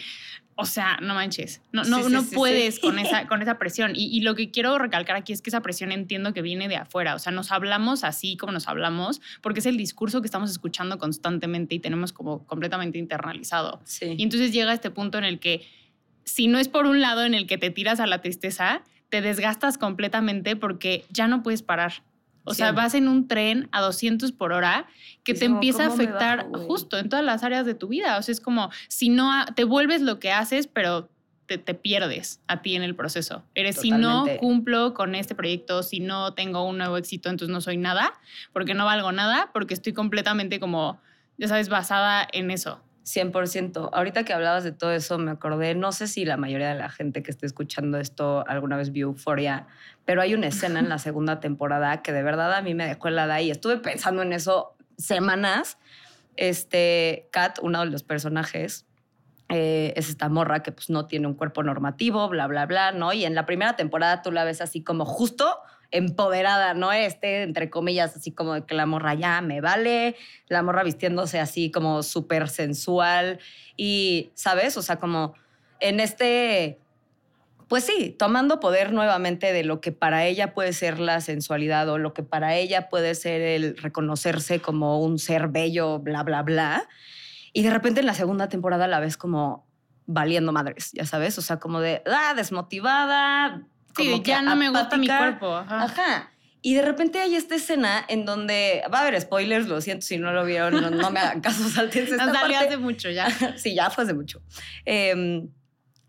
[0.56, 2.78] O sea, no manches, no, no, Sí, sí, no sí, puedes.
[2.78, 3.92] Con, esa, con esa presión.
[3.94, 6.76] Y, y lo que quiero recalcar aquí es que esa presión entiendo que viene de
[6.76, 7.14] afuera.
[7.14, 10.98] O sea, nos hablamos así como nos hablamos porque es el discurso que estamos escuchando
[10.98, 13.80] constantemente y tenemos como completamente internalizado.
[14.00, 15.66] Y entonces llega este punto en el que,
[16.24, 19.20] si no es por un lado en el que te tiras a la tristeza, te
[19.20, 22.02] desgastas completamente porque ya no puedes parar.
[22.44, 24.86] O sea, vas en un tren a 200 por hora
[25.24, 27.64] que Es te como, empieza a ¿cómo me afectar bajo, justo en todas las áreas
[27.64, 28.18] de tu vida.
[28.18, 31.08] O sea, es como si no te vuelves lo que haces, pero
[31.46, 33.42] te, te pierdes a ti en el proceso.
[33.54, 37.60] Eres, si no cumplo con este proyecto, si no tengo un nuevo éxito, entonces no
[37.60, 38.12] soy nada,
[38.52, 41.00] porque no valgo nada, porque estoy completamente como,
[41.38, 42.80] ya sabes, basada en eso.
[43.04, 43.90] 100%.
[43.92, 46.88] Ahorita que hablabas de todo eso, me acordé, no sé si la mayoría de la
[46.88, 49.66] gente que esté escuchando esto alguna vez vio Euphoria,
[50.04, 53.08] pero hay una escena en la segunda temporada que de verdad a mí me dejó
[53.08, 55.78] helada y estuve pensando en eso semanas.
[56.36, 58.86] Este, Kat, uno de los personajes,
[59.50, 63.12] eh, es esta morra que pues no tiene un cuerpo normativo, bla, bla, bla, ¿no?
[63.12, 65.58] Y en la primera temporada tú la ves así como justo
[65.94, 66.92] empoderada, ¿no?
[66.92, 70.16] Este, entre comillas, así como de que la morra ya me vale,
[70.48, 73.38] la morra vistiéndose así como súper sensual
[73.76, 74.76] y, ¿sabes?
[74.76, 75.34] O sea, como
[75.78, 76.80] en este,
[77.68, 81.98] pues sí, tomando poder nuevamente de lo que para ella puede ser la sensualidad o
[81.98, 86.88] lo que para ella puede ser el reconocerse como un ser bello, bla, bla, bla.
[87.52, 89.64] Y de repente en la segunda temporada la ves como
[90.06, 93.62] valiendo madres, ya sabes, o sea, como de, ah, desmotivada.
[93.96, 95.54] Sí, como que ya no me gusta mi cuerpo.
[95.54, 95.84] ajá.
[95.84, 96.30] Ajá.
[96.66, 100.16] Y de repente hay esta escena en donde va a haber spoilers, lo siento si
[100.16, 102.56] no lo vieron, no, no me hagan caso, saltense esta parte.
[102.56, 103.28] hace mucho ya.
[103.58, 104.40] sí, ya fue hace mucho.
[104.86, 105.46] Eh,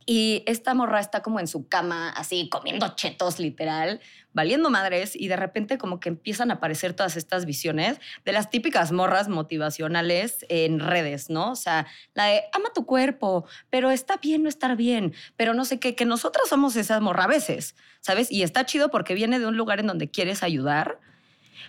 [0.06, 4.02] y esta morra está como en su cama, así comiendo chetos, literal,
[4.34, 8.50] valiendo madres, y de repente como que empiezan a aparecer todas estas visiones de las
[8.52, 11.52] típicas morras motivacionales en redes, ¿no?
[11.52, 15.66] O sea, la de ama tu cuerpo, pero está bien no estar bien, pero no
[15.66, 18.32] sé qué, que nosotras somos esas morra a veces, ¿sabes?
[18.32, 21.00] Y está chido porque viene de un lugar en donde quieres ayudar,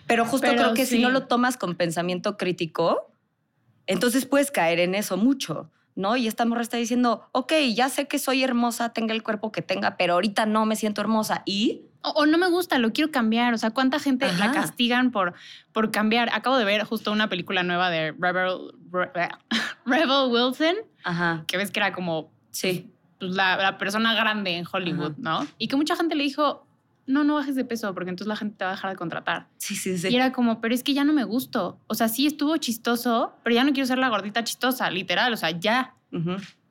[0.05, 3.11] pero justo Pero creo que si no lo tomas con pensamiento crítico,
[3.87, 6.15] entonces puedes caer en eso mucho, ¿no?
[6.15, 9.61] Y esta morra está diciendo, ok, ya sé que soy hermosa, tenga el cuerpo que
[9.61, 11.41] tenga, pero ahorita no me siento hermosa.
[11.45, 11.81] ¿Y?
[12.03, 13.53] O, o no me gusta, lo quiero cambiar.
[13.53, 15.33] O sea, ¿cuánta gente la castigan por,
[15.73, 16.29] por cambiar?
[16.31, 19.11] Acabo de ver justo una película nueva de Rebel, Re-
[19.85, 22.91] Rebel Wilson, Ajá, que ves que era como sí.
[23.19, 25.17] pues, la, la persona grande en Hollywood, Ajá.
[25.17, 25.47] ¿no?
[25.57, 26.66] Y que mucha gente le dijo,
[27.07, 29.47] no, no bajes de peso, porque entonces la gente te va a dejar de contratar.
[29.57, 30.09] Sí, sí, sí.
[30.09, 31.79] Y era como, pero es que ya no me gusto.
[31.87, 35.33] O sea, sí estuvo chistoso, pero ya no quiero ser la gordita chistosa, literal.
[35.33, 35.95] O sea, ya.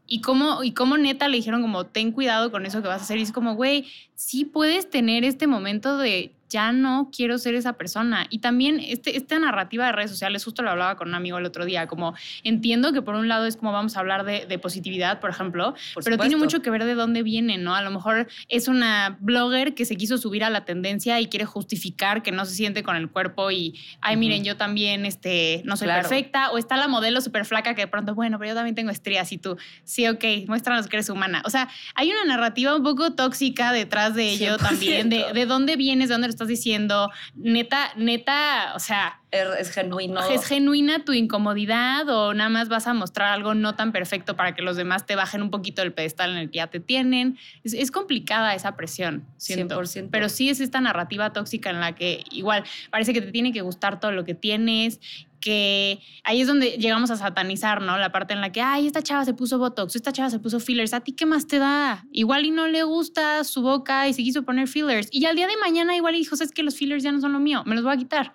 [0.07, 3.05] Y cómo, y cómo neta le dijeron como, ten cuidado con eso que vas a
[3.05, 3.18] hacer.
[3.18, 7.75] Y es como, güey, sí puedes tener este momento de ya no quiero ser esa
[7.75, 8.27] persona.
[8.31, 11.45] Y también este, esta narrativa de redes sociales, justo lo hablaba con un amigo el
[11.45, 12.14] otro día, como
[12.45, 15.75] entiendo que por un lado es como vamos a hablar de, de positividad, por ejemplo,
[15.92, 17.75] Por pero tiene mucho que ver de dónde viene, ¿no?
[17.75, 21.45] A lo mejor es una blogger que se quiso subir a la tendencia y quiere
[21.45, 25.77] justificar que no se siente con el cuerpo y, ay, miren, yo también este, no
[25.77, 26.09] soy Claro.
[26.09, 26.51] perfecta.
[26.53, 29.31] O está la modelo súper flaca que de pronto, bueno, pero yo también tengo estrías
[29.31, 31.42] y tú, sí, ok, muéstranos que eres humana.
[31.45, 35.33] O sea, hay una narrativa un poco tóxica detrás de ello también, de, 100%.
[35.35, 39.70] de dónde vienes, de dónde lo estás estás diciendo, neta, neta, o sea, Es, es
[39.74, 40.20] genuino.
[40.30, 44.54] es genuina tu incomodidad o nada más vas a mostrar algo no tan perfecto para
[44.54, 47.37] que los demás te bajen un poquito del pedestal en el que ya te tienen.
[47.64, 49.78] Es, es complicada esa presión, siento.
[49.80, 50.09] 100%.
[50.11, 53.61] Pero sí es esta narrativa tóxica en la que igual parece que te tiene que
[53.61, 55.00] gustar todo lo que tienes,
[55.40, 57.99] que ahí es donde llegamos a satanizar, ¿no?
[57.99, 60.61] La parte en la que, ay, esta chava se puso Botox, esta chava se puso
[60.61, 62.05] fillers, ¿a ti qué más te da?
[62.12, 65.09] Igual y no le gusta su boca y se quiso poner fillers.
[65.11, 67.33] Y al día de mañana igual y dijo, es que los fillers ya no son
[67.33, 68.35] lo mío, me los voy a quitar.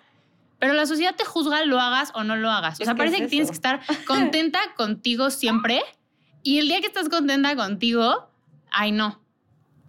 [0.58, 2.80] Pero la sociedad te juzga, lo hagas o no lo hagas.
[2.80, 5.82] O sea, parece es que tienes que estar contenta contigo siempre.
[6.44, 8.28] Y el día que estás contenta contigo,
[8.70, 9.21] ay no,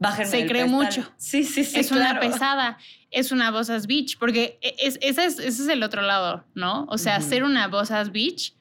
[0.04, 1.12] Bájenme se cree mucho.
[1.18, 1.80] Sí, sí, sí.
[1.80, 2.78] es una pesada,
[3.10, 6.86] es una bossas bitch, porque e, es, ese, es, ese es el otro lado, ¿no?
[6.90, 8.54] O sea, ser una bossas bitch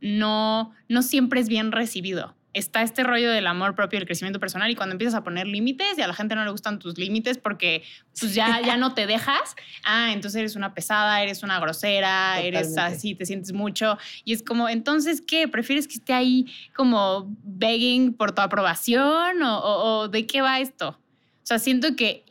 [0.00, 2.36] no, no siempre es bien recibido.
[2.54, 5.98] Está este rollo del amor propio, el crecimiento personal, y cuando empiezas a poner límites
[5.98, 7.82] y a la gente no le gustan tus límites porque
[8.18, 12.68] pues ya, ya no te dejas, ah, entonces eres una pesada, eres una grosera, eres
[12.94, 13.98] así, te sientes mucho.
[14.24, 15.48] Y es como, entonces, ¿qué?
[15.48, 20.60] ¿Prefieres que esté ahí como begging por tu aprobación o, o- o de qué va
[20.60, 20.90] esto?
[20.90, 22.24] O sea, siento que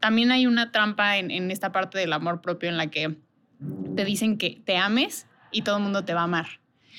[0.00, 3.16] también hay una trampa en, en esta parte del amor propio en la que
[3.96, 6.46] te dicen que te ames y todo el mundo te va a amar.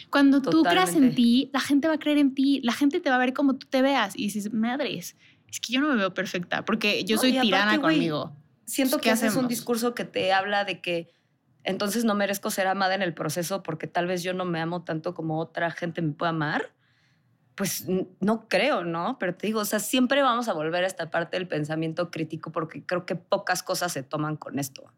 [0.10, 1.16] Cuando tú creas en Totalmente.
[1.16, 3.56] ti, la gente va a creer en ti, la gente te va a ver como
[3.56, 5.16] tú te veas y dices, madres,
[5.50, 8.36] es que yo no me veo perfecta porque yo No, soy aparte, tirana güey, conmigo.
[8.66, 11.10] Siento Pues, que ¿qué ese es un discurso que te habla de que
[11.64, 14.84] entonces no merezco ser amada en el proceso porque tal vez yo no me amo
[14.84, 16.74] tanto como otra gente me puede amar.
[17.56, 17.86] Pues
[18.20, 19.18] no creo, ¿no?
[19.20, 22.52] Pero te digo, o sea, siempre vamos a volver a esta parte del pensamiento crítico
[22.52, 24.94] porque creo que pocas cosas se toman con esto,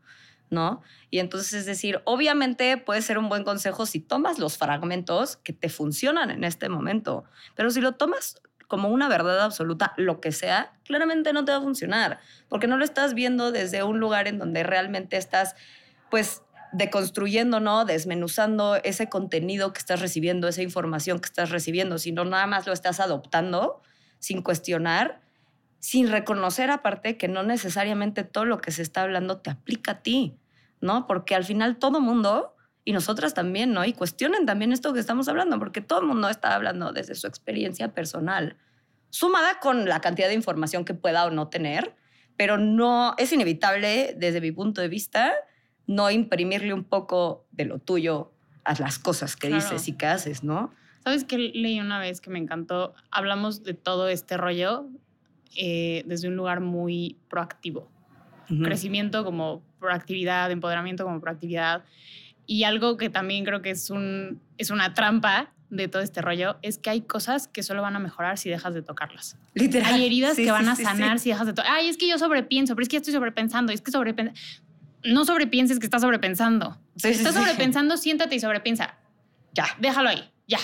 [1.10, 5.54] Y entonces es decir, obviamente puede ser un buen consejo si tomas los fragmentos que
[5.54, 7.24] te funcionan en este momento,
[7.56, 11.58] pero si lo tomas como una verdad absoluta, lo que sea, claramente no te va
[11.58, 15.56] a funcionar, porque no lo estás viendo desde un lugar en donde realmente estás,
[16.12, 17.84] pues, deconstruyendo, ¿no?
[17.86, 22.74] Desmenuzando ese contenido que estás recibiendo, esa información que estás recibiendo, sino nada más lo
[22.74, 23.82] estás adoptando
[24.20, 25.20] sin cuestionar,
[25.80, 30.02] sin reconocer aparte que no necesariamente todo lo que se está hablando te aplica a
[30.02, 30.38] ti,
[30.82, 31.08] ¿no?
[31.08, 33.86] Porque al final todo mundo, y nosotras también, ¿no?
[33.86, 37.28] Y cuestionen también esto que estamos hablando, porque todo el mundo está hablando desde su
[37.28, 38.58] experiencia personal,
[39.10, 41.96] sumada con la cantidad de información que pueda o no tener,
[42.38, 45.34] pero no es inevitable desde mi punto de vista
[45.88, 48.32] no imprimirle un poco de lo tuyo
[48.64, 49.64] a las cosas que Claro.
[49.64, 50.72] dices y que haces, ¿no?
[51.04, 52.94] ¿Sabes qué leí una vez que me encantó?
[53.10, 54.88] Hablamos de todo este rollo
[55.56, 57.90] eh, desde un lugar muy proactivo.
[58.52, 58.64] Ujú.
[58.64, 61.84] crecimiento como proactividad, empoderamiento como proactividad.
[62.48, 66.58] Y algo que también creo que es, un, es una trampa de todo este rollo
[66.64, 69.38] es que hay cosas que solo van a mejorar si dejas de tocarlas.
[69.54, 69.94] Literal.
[69.94, 71.26] Hay heridas Sí, que van sí, a sanar sí.
[71.26, 71.72] si dejas de tocar.
[71.72, 74.40] Ay, es que yo sobrepienso, pero es que ya estoy sobrepensando, es que sobrepensando.
[75.04, 76.76] No sobrepienses que estás sobrepensando.
[76.96, 78.96] Sí, estás sobrepensando, siéntate y sobrepiensa.
[79.54, 79.66] Ya.
[79.80, 80.58] Déjalo ahí, ya.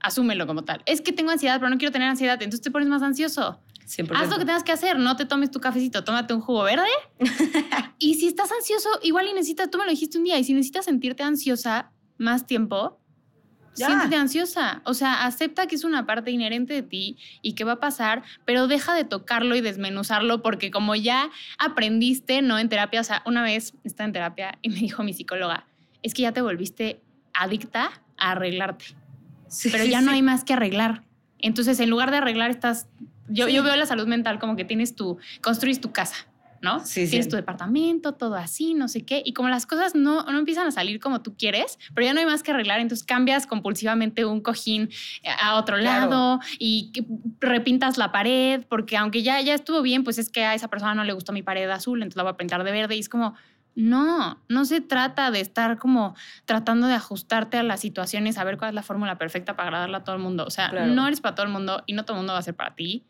[0.00, 0.82] Asúmelo como tal.
[0.84, 3.58] Es que tengo ansiedad, pero no quiero tener ansiedad, entonces te pones más ansioso.
[3.86, 4.10] 100%.
[4.16, 6.88] Haz lo que tengas que hacer, no te tomes tu cafecito, tómate un jugo verde.
[7.98, 10.52] y si estás ansioso, igual y necesitas, tú me lo dijiste un día, y si
[10.54, 12.98] necesitas sentirte ansiosa más tiempo,
[13.76, 13.86] Ya.
[13.88, 14.80] siéntete ansiosa.
[14.84, 18.22] O sea, acepta que es una parte inherente de ti y que va a pasar,
[18.44, 22.58] pero deja de tocarlo y desmenuzarlo porque como ya aprendiste, ¿no?
[22.58, 25.66] En terapia, o sea, una vez estaba en terapia y me dijo mi psicóloga,
[26.02, 27.02] es que ya te volviste
[27.34, 28.86] adicta a arreglarte
[29.48, 30.14] Sí, pero sí, ya no sí.
[30.16, 31.04] hay más que arreglar.
[31.38, 32.88] Entonces, en lugar de arreglar, estás.
[33.28, 33.52] Yo, Sí.
[33.54, 35.18] yo veo la salud mental como que tienes tu.
[35.42, 36.16] construís tu casa,
[36.62, 36.80] ¿no?
[36.80, 37.10] Sí, sí.
[37.10, 39.22] Tienes tu departamento, todo así, no sé qué.
[39.24, 42.20] Y como las cosas no, no empiezan a salir como tú quieres, pero ya no
[42.20, 44.88] hay más que arreglar, entonces cambias compulsivamente un cojín
[45.40, 46.10] a otro Claro.
[46.10, 46.92] lado y
[47.40, 50.94] repintas la pared, porque aunque ya, ya estuvo bien, pues es que a esa persona
[50.94, 52.96] no le gustó mi pared azul, entonces la voy a pintar de verde.
[52.96, 53.34] Y es como.
[53.78, 56.14] No, no se trata de estar como
[56.46, 59.98] tratando de ajustarte a las situaciones, a ver cuál es la fórmula perfecta para agradarle
[59.98, 60.46] a todo el mundo.
[60.46, 60.86] O sea, Claro.
[60.94, 62.74] no eres para todo el mundo y no todo el mundo va a ser para
[62.74, 63.04] ti.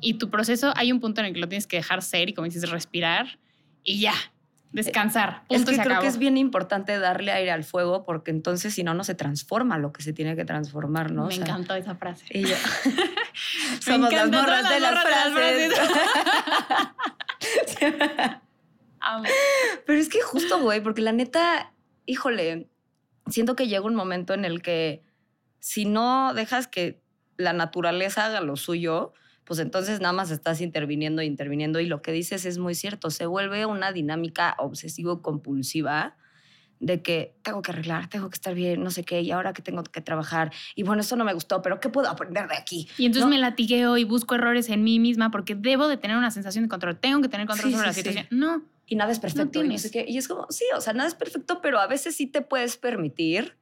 [0.00, 2.34] Y tu proceso, hay un punto en el que lo tienes que dejar ser y,
[2.34, 3.38] como dices, respirar
[3.82, 4.12] y ya,
[4.72, 5.42] descansar.
[5.48, 6.02] Es Punto, que se creo acabó.
[6.02, 9.78] que es bien importante darle aire al fuego porque entonces si no, no se transforma
[9.78, 11.24] lo que se tiene que transformar, ¿no?
[11.24, 12.26] O Me sea, encantó esa frase.
[12.30, 12.56] Y yo-
[13.80, 17.76] Somos las morras de las morras de las frases.
[19.86, 21.72] Pero es que justo, güey, porque la neta,
[22.06, 22.68] híjole,
[23.28, 25.02] siento que llega un momento en el que
[25.60, 27.00] si no dejas que
[27.36, 29.12] la naturaleza haga lo suyo,
[29.46, 33.24] pues entonces nada más estás interviniendo interviniendo y lo que dices es muy cierto, se
[33.26, 36.16] vuelve una dinámica obsesivo-compulsiva
[36.78, 39.62] de que tengo que arreglar, tengo que estar bien, no sé qué, y ahora que
[39.62, 42.86] tengo que trabajar, y bueno, esto no me gustó, pero ¿qué puedo aprender de aquí?
[42.98, 43.30] Y entonces No.
[43.30, 46.68] me latigueo y busco errores en mí misma porque debo de tener una sensación de
[46.68, 46.98] control.
[46.98, 48.00] Tengo que tener control Sí, sobre sí, la sí.
[48.00, 48.26] situación.
[48.38, 49.64] No, y nada es perfecto.
[49.64, 50.04] y, no sé qué.
[50.06, 52.76] y es como, sí, o sea, nada es perfecto, pero a veces sí te puedes
[52.76, 53.56] permitir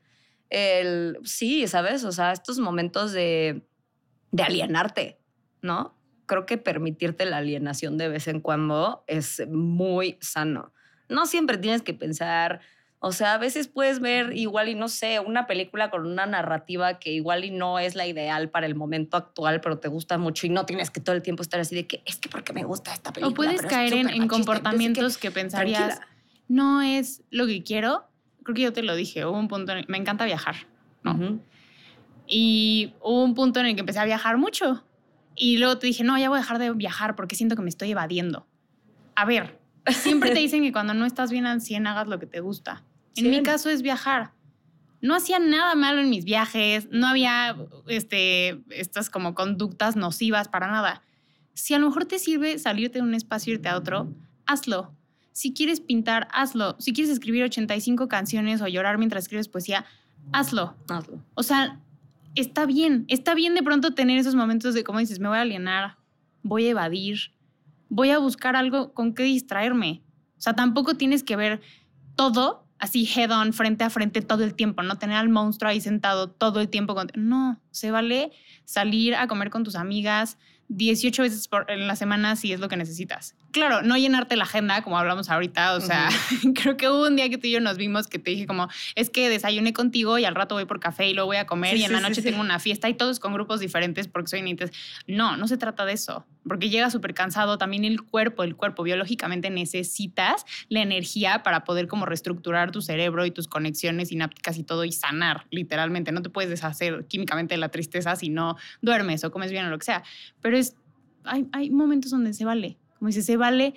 [0.50, 2.02] el, sí, ¿sabes?
[2.04, 3.64] O sea, estos momentos de,
[4.32, 5.20] de alienarte,
[5.64, 5.96] ¿no?
[6.26, 10.72] Creo que permitirte la alienación de vez en cuando es muy sano.
[11.08, 12.60] No siempre tienes que pensar,
[12.98, 16.98] o sea, a veces puedes ver igual y no sé, una película con una narrativa
[16.98, 20.46] que igual y no es la ideal para el momento actual, pero te gusta mucho
[20.46, 22.64] y no tienes que todo el tiempo estar así de que es que porque me
[22.64, 23.32] gusta esta película.
[23.32, 26.08] O puedes caer en, súper en machista", comportamientos que, pensarías, tranquila.
[26.48, 28.04] no es lo que quiero.
[28.42, 30.56] Creo que yo te lo dije, hubo un punto, en el- me encanta viajar,
[31.02, 31.40] ¿no?
[32.26, 34.84] Y hubo un punto en el que empecé a viajar mucho.
[35.36, 37.68] Y luego te dije, no, ya voy a dejar de viajar porque siento que me
[37.68, 38.46] estoy evadiendo.
[39.14, 39.60] A ver,
[39.92, 42.84] siempre te dicen que cuando no estás bien al 100 hagas lo que te gusta.
[43.16, 44.32] En mi caso es viajar.
[45.00, 50.68] No hacía nada malo en mis viajes, no había este, estas como conductas nocivas para
[50.68, 51.02] nada.
[51.52, 54.12] Si a lo mejor te sirve salirte de un espacio e irte a otro,
[54.46, 54.94] hazlo.
[55.32, 56.76] Si quieres pintar, hazlo.
[56.78, 59.84] Si quieres escribir 85 canciones o llorar mientras escribes poesía,
[60.32, 60.74] hazlo.
[60.88, 61.22] Hazlo.
[61.34, 61.80] O sea,
[62.34, 63.04] está bien.
[63.08, 65.96] Está bien de pronto tener esos momentos de, como dices, me voy a alienar,
[66.42, 67.32] voy a evadir,
[67.88, 70.02] voy a buscar algo con qué distraerme.
[70.36, 71.60] O sea, tampoco tienes que ver
[72.16, 75.80] todo así head on, frente a frente todo el tiempo, no tener al monstruo ahí
[75.80, 76.94] sentado todo el tiempo.
[76.94, 78.32] con- No, se vale
[78.64, 80.36] salir a comer con tus amigas
[80.68, 83.34] 18 veces por, en la semana si es lo que necesitas.
[83.52, 86.08] Claro, no llenarte la agenda como hablamos ahorita, o sea,
[86.54, 88.68] creo que hubo un día que tú y yo nos vimos que te dije como,
[88.94, 91.74] es que desayuné contigo y al rato voy por café y luego voy a comer
[91.74, 92.22] Sí, y en sí, la noche sí.
[92.22, 94.54] tengo una fiesta y todos con grupos diferentes porque soy niña.
[95.06, 97.58] No, no se trata de eso, porque llega súper cansado.
[97.58, 103.26] También el cuerpo, el cuerpo biológicamente necesitas la energía para poder como reestructurar tu cerebro
[103.26, 106.12] y tus conexiones sinápticas y todo y sanar, literalmente.
[106.12, 109.70] No te puedes deshacer químicamente de la tristeza si no duermes o comes bien o
[109.70, 110.02] lo que sea.
[110.40, 110.53] Pero
[111.24, 112.76] hay, hay momentos donde se vale.
[112.98, 113.74] Como dices, se vale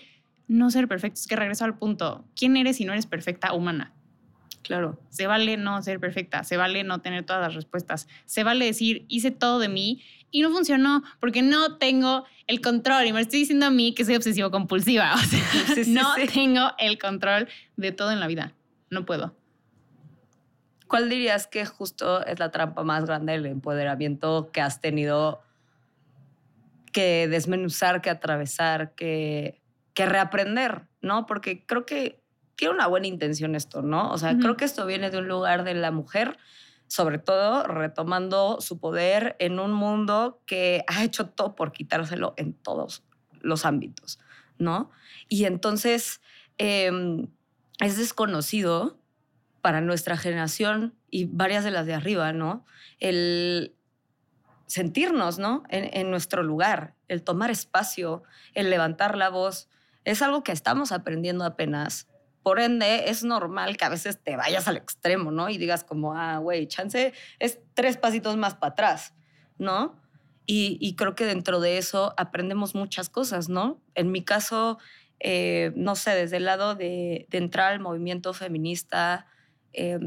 [0.48, 1.20] no ser perfecto.
[1.20, 2.26] Es que regreso al punto.
[2.36, 3.94] ¿Quién eres si no eres perfecta humana?
[4.64, 5.00] Claro.
[5.10, 9.06] Se vale no ser perfecta, se vale no tener todas las respuestas, se vale decir,
[9.08, 13.40] hice todo de mí y no funcionó porque no tengo el control y me estoy
[13.40, 15.14] diciendo a mí que soy obsesivo compulsiva.
[15.16, 15.40] O sea,
[15.74, 16.28] Sí, sí, no sí.
[16.34, 18.54] tengo el control de todo en la vida.
[18.90, 19.34] No puedo.
[20.88, 25.42] ¿Cuál dirías que justo es la trampa más grande del empoderamiento que has tenido
[26.98, 29.62] que desmenuzar, que atravesar, que,
[29.94, 31.28] que reaprender, ¿no?
[31.28, 32.24] Porque creo que
[32.56, 34.10] tiene una buena intención esto, ¿no?
[34.10, 36.40] O sea, creo que esto viene de un lugar de la mujer,
[36.88, 42.54] sobre todo retomando su poder en un mundo que ha hecho todo por quitárselo en
[42.54, 43.04] todos
[43.42, 44.18] los ámbitos,
[44.58, 44.90] ¿no?
[45.30, 46.20] Y entonces
[46.58, 47.28] em,
[47.80, 49.00] es desconocido
[49.62, 52.66] para nuestra generación y varias de las de arriba, ¿no?
[53.00, 53.77] El
[54.68, 55.64] sentirnos, ¿no?
[55.70, 59.70] En, en nuestro lugar, el tomar espacio, el levantar la voz,
[60.04, 62.08] es algo que estamos aprendiendo apenas.
[62.44, 65.50] Por ende, es normal que a veces te vayas al extremo, ¿no?
[65.50, 69.14] Y digas como, ah, güey, chance es tres pasitos más para atrás,
[69.58, 70.00] ¿no?
[70.46, 73.82] Y, y creo que dentro de eso aprendemos muchas cosas, ¿no?
[73.96, 74.78] En mi caso,
[75.20, 79.26] eh, no sé, desde el lado de, de entrar al movimiento feminista,
[79.74, 80.00] eh,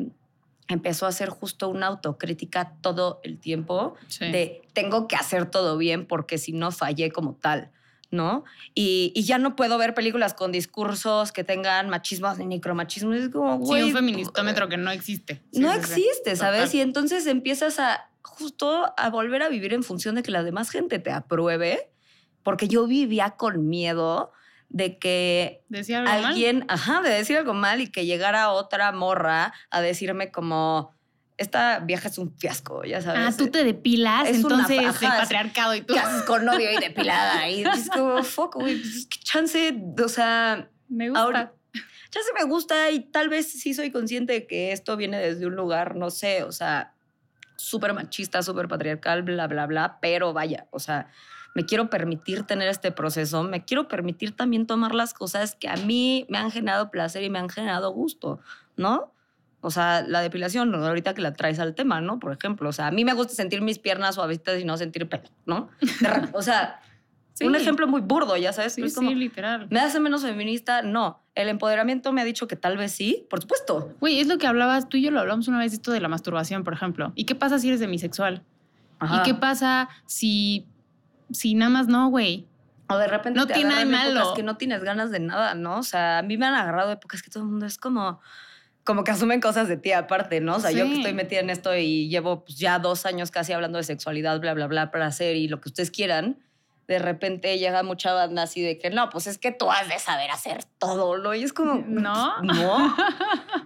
[0.70, 6.06] empezó a hacer justo una autocrítica todo el tiempo de tengo que hacer todo bien
[6.06, 7.70] porque si no fallé como tal,
[8.10, 8.44] ¿no?
[8.74, 13.16] Y, y ya no puedo ver películas con discursos que tengan machismos ni micromachismos.
[13.16, 13.82] Es como, Sí, güey.
[13.84, 15.42] un feministómetro que no existe.
[15.52, 16.00] Sí, no sí, sí.
[16.02, 16.62] existe, ¿sabes?
[16.66, 16.76] Total.
[16.76, 20.70] Y entonces empiezas a justo a volver a vivir en función de que la demás
[20.70, 21.90] gente te apruebe,
[22.42, 24.32] porque yo vivía con miedo
[24.70, 26.24] de que Decía algo mal.
[26.26, 30.94] alguien, ajá, de decir algo mal y que llegara otra morra a decirme como,
[31.36, 33.20] esta vieja es un fiasco, ya sabes.
[33.34, 35.94] Ah, tú te depilas, Es una entonces el es- patriarcado y tú.
[35.94, 37.48] ¿Qué haces con novio y depilada?
[37.48, 41.22] Y es como, fuck, güey, pues, qué chance, o sea, Me gusta.
[41.22, 41.52] ahora-
[42.12, 45.46] ya se me gusta y tal vez sí soy consciente de que esto viene desde
[45.46, 46.94] un lugar, no sé, o sea,
[47.56, 51.08] súper machista, súper patriarcal, bla, bla, bla, pero vaya, o sea,
[51.54, 55.76] me quiero permitir tener este proceso, me quiero permitir también tomar las cosas que a
[55.76, 58.40] mí me han generado placer y me han generado gusto,
[58.76, 59.12] ¿no?
[59.62, 62.18] O sea, la depilación, ahorita que la traes al tema, ¿no?
[62.18, 65.08] Por ejemplo, o sea, a mí me gusta sentir mis piernas suavecitas y no sentir
[65.08, 65.68] pelo, ¿no?
[66.32, 66.80] O sea,
[67.32, 67.46] Sí.
[67.46, 69.66] un ejemplo muy burdo, ya sabes, Sí, literal.
[69.70, 70.82] ¿Me hace menos feminista?
[70.82, 71.22] No.
[71.34, 73.94] El empoderamiento me ha dicho que tal vez sí, por supuesto.
[73.98, 76.08] Güey, es lo que hablabas, tú y yo lo hablamos una vez, esto de la
[76.08, 77.12] masturbación, por ejemplo.
[77.14, 78.42] ¿Y qué pasa si eres demisexual?
[79.00, 80.66] ¿Y qué pasa si,
[81.32, 82.46] si nada más no, güey?
[82.88, 84.34] O de repente No te tiene nada malo.
[84.34, 85.78] que no tienes ganas de nada, ¿no?
[85.78, 88.20] O sea, a mí me han agarrado épocas que todo el mundo es como
[88.82, 90.56] como que asumen cosas de ti aparte, ¿no?
[90.56, 93.52] O sea, yo que estoy metida en esto y llevo pues, ya dos años casi
[93.52, 96.38] hablando de sexualidad, bla, bla, bla, placer y lo que ustedes quieran,
[96.88, 99.98] de repente llega mucha banda así de que no, pues es que tú has de
[100.00, 101.34] saber hacer todo, ¿no?
[101.34, 102.96] Y es como, no, no.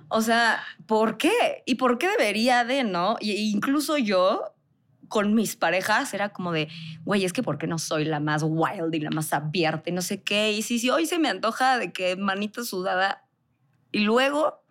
[0.08, 1.62] O sea, ¿por qué?
[1.64, 3.16] ¿Y por qué debería de, no?
[3.20, 4.53] Y incluso yo,
[5.08, 6.68] con mis parejas, era como de,
[7.04, 9.92] güey, es que ¿por qué no soy la más wild y la más abierta y
[9.92, 10.52] no sé qué?
[10.52, 13.24] Y si, si hoy se me antoja de que manita sudada
[13.92, 14.62] y luego,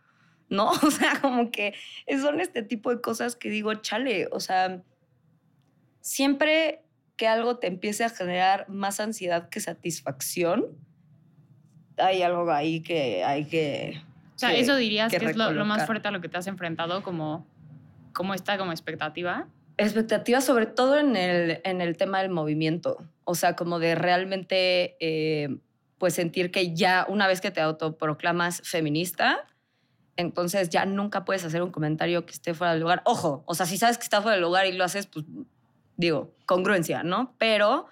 [0.50, 0.72] ¿no?
[0.84, 1.74] O sea, como que
[2.22, 4.82] son este tipo de cosas que digo, chale, o sea,
[6.02, 6.84] siempre
[7.16, 10.66] que algo te empiece a generar más ansiedad que satisfacción,
[11.98, 14.02] hay algo ahí que hay que...
[14.36, 17.04] O sea, eso dirías que, es lo, más fuerte a lo que te has enfrentado
[17.04, 17.48] como,
[18.14, 19.48] como esta como expectativa.
[19.84, 22.98] Expectativa sobre todo en el, en el tema del movimiento.
[23.26, 25.58] O sea, como de realmente eh,
[25.98, 29.46] pues sentir que ya una vez que te autoproclamas feminista,
[30.16, 33.02] entonces ya nunca puedes hacer un comentario que esté fuera del lugar.
[33.06, 35.26] Ojo, o sea, si sabes que está fuera del lugar y lo haces, pues
[35.98, 37.36] digo, congruencia, ¿no?
[37.38, 37.88] Pero,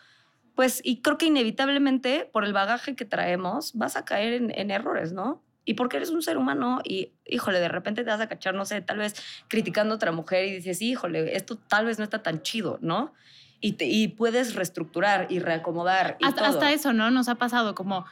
[0.56, 5.14] pues, y creo que inevitablemente, por el bagaje que traemos, vas a caer en, errores,
[5.14, 5.44] ¿no?
[5.64, 8.66] Y porque eres un ser humano y, híjole, de repente te vas a cachar, no
[8.66, 9.16] sé, tal vez
[9.48, 13.14] criticando a otra mujer y dices, híjole, esto tal vez no está tan chido, ¿no?
[13.60, 16.18] Y, te, y puedes reestructurar y reacomodar.
[16.20, 17.12] Y hasta, hasta, eso, ¿no?
[17.12, 18.06] Nos ha pasado como,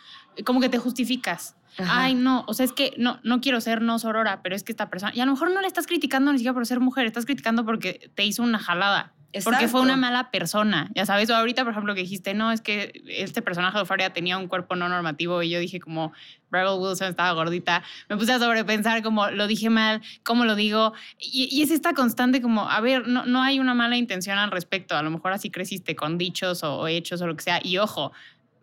[0.46, 1.56] como que te justificas.
[1.78, 4.72] Ay, no, o sea, es que no, no quiero ser no sorora, pero es que
[4.72, 7.06] esta persona, y a lo mejor no le estás criticando ni siquiera por ser mujer,
[7.06, 9.14] estás criticando porque te hizo una jalada.
[9.44, 11.30] Porque fue una mala persona, ya sabes.
[11.30, 14.48] O ahorita, por ejemplo, que dijiste, no, es que este personaje de Euphoria tenía un
[14.48, 16.14] cuerpo no normativo y yo dije como
[16.52, 17.84] Rebel Wilson estaba gordita.
[18.10, 20.94] Me puse a sobrepensar como lo dije mal, cómo lo digo.
[21.20, 24.96] Y, es esta constante como, a ver, no, no hay una mala intención al respecto.
[24.96, 27.60] A lo mejor así creciste con dichos o, hechos o lo que sea.
[27.64, 28.12] Y ojo,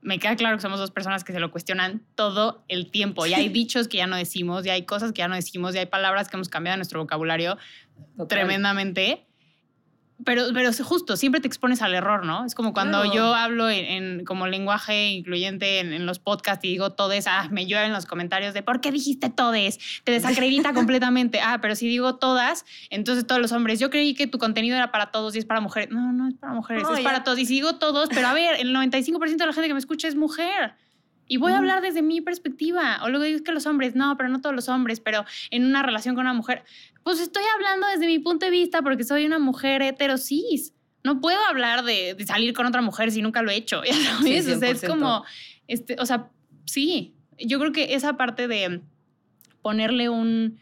[0.03, 3.25] me queda claro que somos dos personas que se lo cuestionan todo el tiempo.
[3.27, 5.79] Y hay dichos que ya no decimos, y hay cosas que ya no decimos, y
[5.79, 7.57] hay palabras que hemos cambiado en nuestro vocabulario
[8.29, 9.27] tremendamente.
[10.25, 12.47] Pero, pero justo, siempre te expones al error, ¿no?
[12.47, 17.27] Es como cuando yo hablo en, como lenguaje incluyente en, los podcasts y digo todes,
[17.27, 19.79] ah, me llueven los comentarios de ¿por qué dijiste todes?
[20.05, 21.41] Te desacredita completamente.
[21.43, 23.79] Ah, pero si digo todas, entonces todos los hombres.
[23.79, 25.91] Yo creí que tu contenido era para todos y es para mujeres.
[25.91, 27.39] No, no es para mujeres, es para todos.
[27.39, 30.09] Y si digo todos, pero a ver, el 95% de la gente que me escucha
[30.09, 30.75] es mujer.
[31.29, 33.01] Y voy a hablar desde mi perspectiva.
[33.03, 35.83] O luego digo que los hombres, no, pero no todos los hombres, pero en una
[35.83, 36.65] relación con una mujer.
[37.07, 40.75] Pues estoy hablando desde mi punto de vista porque soy una mujer heterosis.
[41.05, 43.81] No puedo hablar de, salir con otra mujer si nunca lo he hecho.
[44.27, 45.25] es como,
[45.69, 46.33] este, o sea,
[46.65, 47.15] sí.
[47.39, 48.81] Yo creo que esa parte de
[49.63, 50.59] ponerle un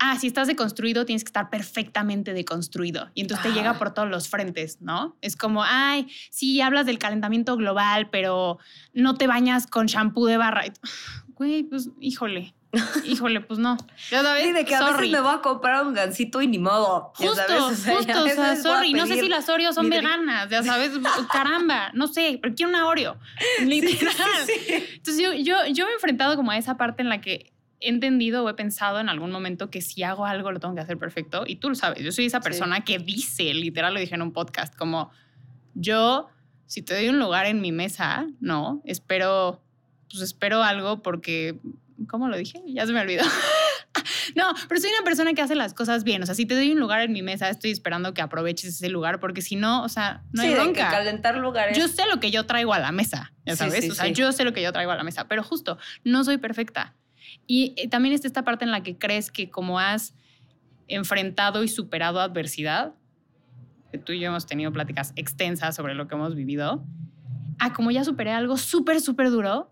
[0.00, 3.08] ah, si estás deconstruido, tienes que estar perfectamente deconstruido.
[3.14, 5.16] Y entonces te llega por todos los frentes, ¿no?
[5.22, 8.58] Es como, ay, sí, hablas del calentamiento global, pero
[8.92, 10.64] no te bañas con shampoo de barra.
[11.36, 12.54] Güey, pues, híjole.
[13.04, 13.76] Híjole, pues no.
[14.10, 16.58] Ya sabes, sí, de que a veces me voy a comprar un gancito y ni
[16.58, 17.12] modo.
[17.16, 18.92] Justo, justo, o sea, sorry.
[18.94, 20.92] No sé si las Oreos son veganas, ya sabes,
[21.32, 23.16] caramba, no sé, pero quiero una Oreo.
[23.64, 24.14] Literal.
[24.94, 27.52] Entonces yo, yo, yo me he enfrentado como a esa parte en la que
[27.82, 30.80] he entendido o he pensado en algún momento que si hago algo lo tengo que
[30.80, 31.44] hacer perfecto.
[31.46, 34.32] Y tú lo sabes, yo soy esa persona que dice, literal lo dije en un
[34.32, 35.10] podcast, como
[35.74, 36.28] yo,
[36.66, 39.60] si te doy un lugar en mi mesa, no, espero,
[40.10, 41.58] pues espero algo porque,
[42.08, 42.62] ¿cómo lo dije?
[42.66, 43.24] Ya se me olvidó.
[44.36, 46.22] no, pero soy una persona que hace las cosas bien.
[46.22, 48.88] O sea, si te doy un lugar en mi mesa, estoy esperando que aproveches ese
[48.88, 50.90] lugar, porque si no, o sea, no hay bronca.
[50.90, 51.76] calentar lugares.
[51.76, 53.90] Yo sé lo que yo traigo a la mesa, ya sabes.
[53.90, 56.38] o sea, yo sé lo que yo traigo a la mesa, pero justo, no soy
[56.38, 56.94] perfecta.
[57.46, 60.14] Y eh, también está esta parte en la que crees que como has
[60.88, 62.94] enfrentado y superado adversidad,
[63.90, 66.84] que tú y yo hemos tenido pláticas extensas sobre lo que hemos vivido,
[67.58, 69.71] ah, como ya superé algo súper, súper duro,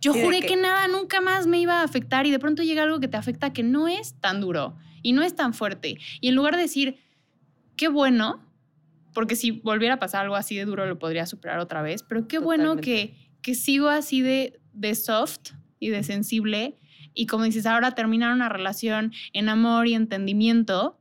[0.00, 0.56] yo juré que...
[0.56, 3.52] nada nunca más me iba a afectar y de pronto llega algo que te afecta
[3.52, 5.98] que no es tan duro y no es tan fuerte.
[6.20, 6.98] Y en lugar de decir,
[7.76, 8.46] qué bueno,
[9.12, 12.28] porque si volviera a pasar algo así de duro lo podría superar otra vez, pero
[12.28, 16.76] qué bueno que, que sigo así de, de soft y de sensible
[17.14, 20.99] y como dices, ahora terminar una relación en amor y entendimiento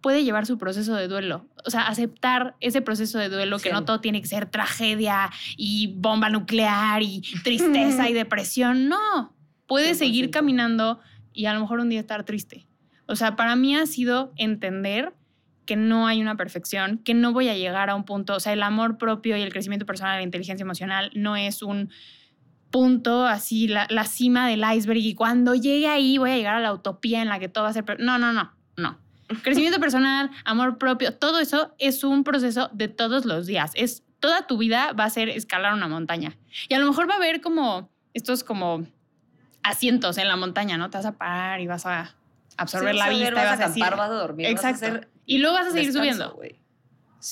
[0.00, 1.46] puede llevar su proceso de duelo.
[1.64, 5.94] O sea, aceptar ese proceso de duelo, que no todo tiene que ser tragedia y
[5.96, 8.88] bomba nuclear y tristeza y depresión.
[8.88, 9.34] No,
[9.66, 11.00] puede seguir caminando
[11.32, 12.66] y a lo mejor un día estar triste.
[13.06, 15.12] O sea, para mí ha sido entender
[15.66, 18.52] que no hay una perfección, que no voy a llegar a un punto, o sea,
[18.52, 21.90] el amor propio y el crecimiento personal, la inteligencia emocional no es un
[22.70, 26.72] punto, así la, cima del iceberg y cuando llegue ahí voy a llegar a la
[26.72, 27.84] utopía en la que todo va a ser...
[28.00, 28.98] No, no, no, no.
[29.42, 33.72] Crecimiento personal, amor propio, todo eso es un proceso de todos los días.
[33.74, 36.36] Es toda tu vida va a ser escalar una montaña.
[36.68, 38.86] Y a lo mejor va a haber como estos como
[39.62, 40.90] asientos en la montaña, ¿no?
[40.90, 42.14] Te vas a parar y vas a
[42.56, 43.32] absorber la vista.
[43.32, 44.46] Vas, a acampar, vas a dormir.
[44.46, 45.06] Exacto.
[45.26, 46.38] y luego vas a seguir subiendo.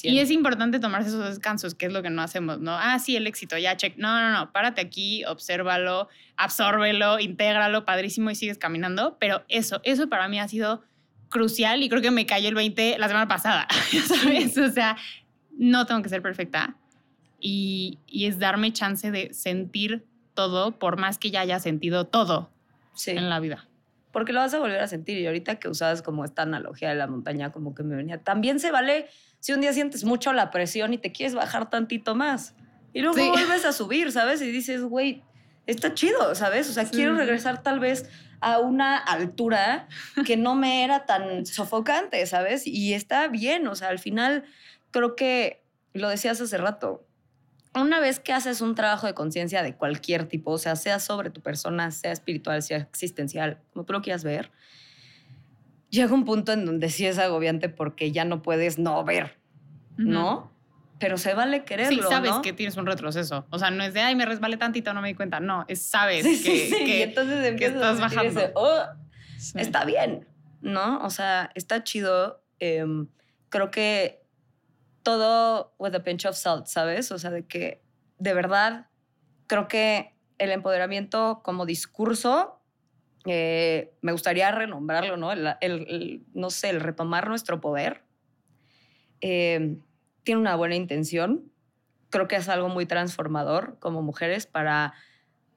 [0.03, 2.73] Y es importante tomarse esos descansos, que es lo que no hacemos, ¿no?
[2.77, 3.97] Ah, sí, el éxito, ya, check.
[3.97, 9.17] No, no, no, párate aquí, obsérvalo, absórbelo, intégralo, padrísimo y sigues caminando.
[9.19, 10.83] Pero eso, eso para mí ha sido
[11.29, 13.69] crucial y creo que me cayó el 20 la semana pasada,
[14.07, 14.57] ¿sabes?
[14.59, 14.97] O sea,
[15.57, 16.77] no tengo que ser perfecta
[17.41, 20.05] y, y, es darme chance de sentir
[20.35, 22.51] todo por más que ya haya sentido todo
[23.07, 23.69] en la vida.
[24.13, 26.95] Porque lo vas a volver a sentir y ahorita que usabas como esta analogía de
[26.95, 29.07] la montaña, como que me venía, también se vale
[29.41, 32.55] si un día sientes mucho la presión y te quieres bajar tantito más.
[32.93, 34.41] Y luego vuelves a subir, ¿sabes?
[34.43, 35.23] Y dices, güey,
[35.67, 36.69] está chido, ¿sabes?
[36.71, 38.09] O sea, quiero regresar tal vez
[38.41, 39.89] a una altura
[40.27, 42.67] que no me era tan sofocante, ¿sabes?
[42.67, 44.45] Y está bien, o sea, al final
[44.91, 45.63] creo que
[45.93, 47.05] lo decías hace rato.
[47.75, 51.31] Una vez que haces un trabajo de conciencia de cualquier tipo, o sea, sea sobre
[51.31, 54.51] tu persona, sea espiritual, sea existencial, como tú lo quieras ver,
[55.91, 59.39] llega un punto en donde sí es agobiante porque ya no puedes no ver,
[59.97, 60.51] ¿no?
[60.99, 63.47] Pero se vale quererlo, Sí, sabes que tienes un retroceso.
[63.51, 65.39] O sea, no es de, ay, me resbalé tantito, no me di cuenta.
[65.39, 68.41] No, es sabes que, sí, que, entonces estás bajando.
[68.55, 68.83] Oh,
[69.55, 70.27] está bien,
[70.61, 70.99] ¿no?
[71.05, 72.43] O sea, está chido.
[72.59, 73.07] Em,
[73.49, 74.23] creo que
[75.03, 77.13] todo with a pinch of salt, ¿sabes?
[77.13, 77.81] O sea, de que
[78.19, 78.89] de verdad
[79.47, 82.61] creo que el empoderamiento como discurso
[83.25, 85.33] eh, me gustaría renombrarlo, ¿no?
[85.33, 88.03] El, no sé, el retomar nuestro poder.
[89.21, 89.79] Eh,
[90.29, 91.51] tiene una buena intención.
[92.11, 94.93] Creo que es algo muy transformador como mujeres para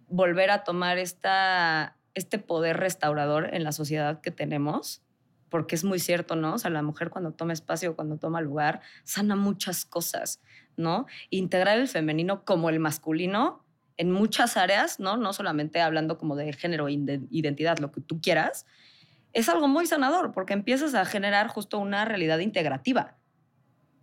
[0.08, 5.04] volver a tomar esta, este poder restaurador en la sociedad que tenemos,
[5.50, 6.54] porque es muy cierto, ¿no?
[6.54, 10.42] O sea, la mujer cuando toma espacio, cuando toma lugar, sana muchas cosas,
[10.78, 11.06] ¿no?
[11.32, 13.66] Integrar el femenino como el masculino
[13.98, 15.18] en muchas áreas, ¿no?
[15.18, 18.66] No solamente hablando como de género identidad, lo que tú quieras,
[19.34, 23.18] es algo muy sanador porque empiezas a generar justo una realidad integrativa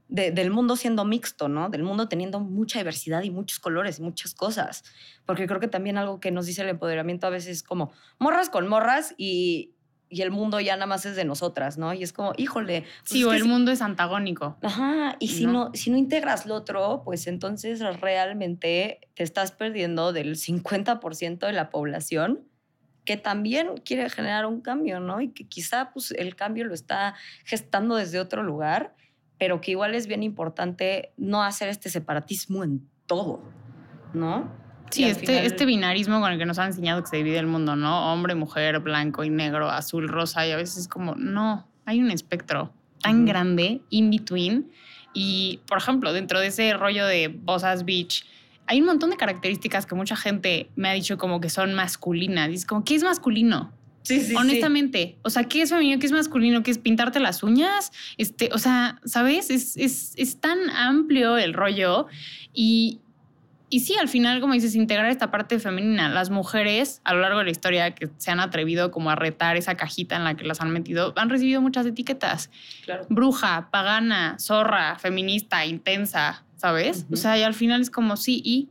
[0.08, 1.68] del mundo siendo mixto, ¿no?
[1.68, 4.82] Del mundo teniendo mucha diversidad y muchos colores y muchas cosas.
[5.26, 8.48] Porque creo que también algo que nos dice el empoderamiento a veces es como morras
[8.48, 9.74] con morras y,
[10.08, 11.92] y el mundo ya nada más es de nosotras, ¿no?
[11.92, 12.82] Y es como, híjole.
[12.82, 14.56] Pues sí, o el mundo es antagónico.
[14.62, 15.70] Ajá, y si no.
[15.74, 21.68] si no integras lo otro, pues entonces realmente te estás perdiendo del 50% de la
[21.68, 22.48] población
[23.04, 25.22] que también quiere generar un cambio, ¿no?
[25.22, 27.14] Y que quizá pues, el cambio lo está
[27.46, 28.94] gestando desde otro lugar,
[29.38, 33.42] pero que igual es bien importante no hacer este separatismo en todo,
[34.12, 34.50] ¿no?
[34.90, 37.76] Sí, este, este binarismo con el que nos han enseñado que se divide el mundo,
[37.76, 38.12] ¿no?
[38.12, 42.10] Hombre, mujer, blanco y negro, azul, rosa, y a veces es como, no, hay un
[42.10, 44.70] espectro tan grande, in between.
[45.12, 48.24] Y, por ejemplo, dentro de ese rollo de Bossas Beach,
[48.66, 52.50] hay un montón de características que mucha gente me ha dicho como que son masculinas.
[52.50, 53.72] Y es como, ¿qué es masculino?
[54.02, 55.98] Sí, sí, Honestamente, o sea, ¿qué es femenino?
[55.98, 56.62] ¿Qué es masculino?
[56.62, 57.92] ¿Qué es pintarte las uñas?
[58.16, 59.50] Este, o sea, ¿sabes?
[59.50, 62.06] Es, es, es tan amplio el rollo
[62.54, 63.00] y,
[63.70, 66.08] y sí, al final, como dices, integrar esta parte femenina.
[66.08, 69.56] Las mujeres a lo largo de la historia que se han atrevido como a retar
[69.56, 72.50] esa cajita en la que las han metido, han recibido muchas etiquetas.
[73.10, 77.06] Bruja, pagana, zorra, feminista, intensa, ¿sabes?
[77.12, 78.68] O sea, y al final es como sí y...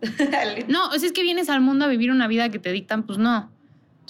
[0.68, 3.04] no, o sea, es que vienes al mundo a vivir una vida que te dictan,
[3.04, 3.51] pues no.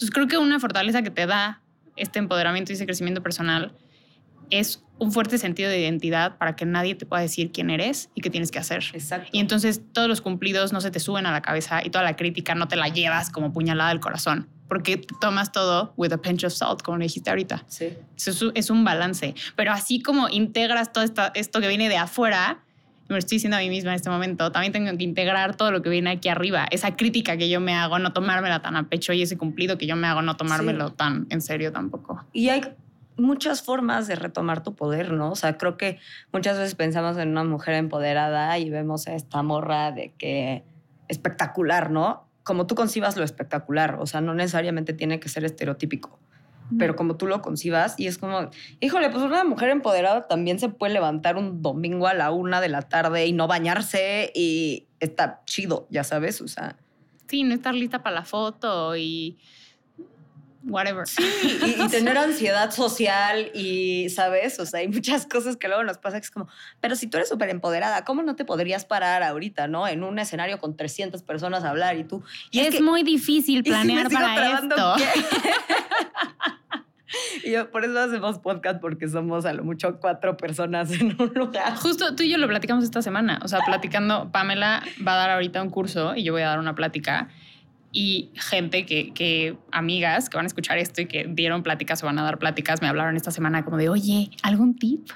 [0.02, 1.60] Entonces creo que una fortaleza que te da
[1.94, 3.72] este empoderamiento y ese crecimiento personal
[4.50, 8.20] es un fuerte sentido de identidad para que nadie te pueda decir quién eres y
[8.20, 8.82] qué tienes que hacer.
[8.94, 9.28] Exacto.
[9.30, 12.16] Y entonces todos los cumplidos no se te suben a la cabeza y toda la
[12.16, 16.42] crítica no te la llevas como puñalada al corazón, porque tomas todo with a pinch
[16.42, 17.62] of salt, como le dijiste ahorita.
[17.68, 17.90] Sí.
[18.16, 19.36] Eso es un balance.
[19.54, 22.64] Pero así como integras todo esto que viene de afuera,
[23.12, 25.82] me estoy diciendo a mí misma en este momento, también tengo que integrar todo lo
[25.82, 26.66] que viene aquí arriba.
[26.70, 29.86] Esa crítica que yo me hago, no tomármela tan a pecho y ese cumplido que
[29.86, 32.24] yo me hago, no tomármelo tan en serio tampoco.
[32.32, 32.62] Y hay
[33.16, 35.30] muchas formas de retomar tu poder, ¿no?
[35.30, 35.98] O sea, creo que
[36.32, 40.64] muchas veces pensamos en una mujer empoderada y vemos a esta morra de que
[41.08, 42.28] espectacular, ¿no?
[42.42, 46.18] Como tú concibas lo espectacular, o sea, no necesariamente tiene que ser estereotípico,
[46.78, 48.50] pero como tú lo concibas y es como,
[48.80, 52.68] híjole, pues una mujer empoderada también se puede levantar un domingo a la una de
[52.68, 56.76] la tarde y no bañarse y está chido, ya sabes, o sea.
[57.28, 59.38] Sí, no estar lista para la foto y
[60.64, 61.06] whatever.
[61.06, 61.22] Sí,
[61.64, 64.58] y, tener ansiedad social y, ¿sabes?
[64.58, 66.48] O sea, hay muchas cosas que luego nos pasa que es como,
[66.80, 69.86] pero si tú eres súper empoderada, ¿cómo no te podrías parar ahorita, no?
[69.86, 72.22] En un escenario con 300 personas a hablar y tú...
[72.50, 74.94] Y es, muy difícil planear para esto.
[77.44, 81.32] Y yo, por eso hacemos podcast, porque somos a lo mucho cuatro personas en un
[81.34, 81.74] lugar.
[81.76, 83.40] Justo tú y yo lo platicamos esta semana.
[83.44, 86.58] O sea, platicando, Pamela va a dar ahorita un curso y yo voy a dar
[86.58, 87.28] una plática
[87.92, 92.06] y gente que, que, amigas que van a escuchar esto y que dieron pláticas o
[92.06, 95.10] van a dar pláticas, me hablaron esta semana como de, oye, ¿algún tip?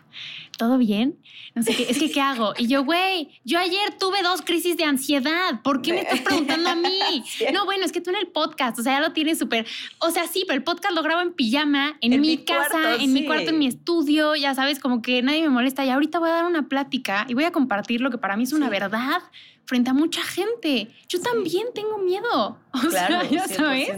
[0.58, 1.18] ¿Todo bien?
[1.54, 2.52] No sé qué, es que, ¿qué hago?
[2.58, 5.62] Y yo, güey, yo ayer tuve dos crisis de ansiedad.
[5.62, 7.24] ¿Por qué me estás preguntando a mí?
[7.52, 9.66] No, bueno, es que tú en el podcast, o sea, ya lo tienes súper.
[9.98, 13.24] O sea, sí, pero el podcast lo grabo en pijama, en, mi, casa, en mi
[13.24, 15.84] cuarto, en mi estudio, ya sabes, como que nadie me molesta.
[15.84, 18.42] Y ahorita voy a dar una plática y voy a compartir lo que para mí
[18.44, 19.22] es una verdad
[19.66, 20.88] frente a mucha gente.
[21.08, 22.58] Yo también tengo miedo.
[22.72, 23.90] O claro, sea, ya sabes.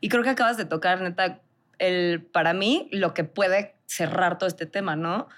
[0.00, 1.40] Y creo que acabas de tocar, neta,
[1.78, 5.28] el, para mí, lo que puede cerrar todo este tema, ¿no?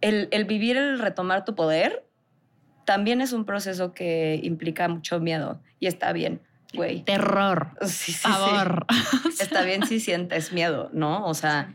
[0.00, 2.04] El, el vivir, el retomar tu poder,
[2.84, 6.40] también es un proceso que implica mucho miedo y está bien,
[6.72, 7.02] güey.
[7.02, 7.70] Terror.
[7.82, 8.86] Sí, sí, Favor.
[9.40, 11.26] Está bien si sientes miedo, ¿no?
[11.26, 11.74] O sea,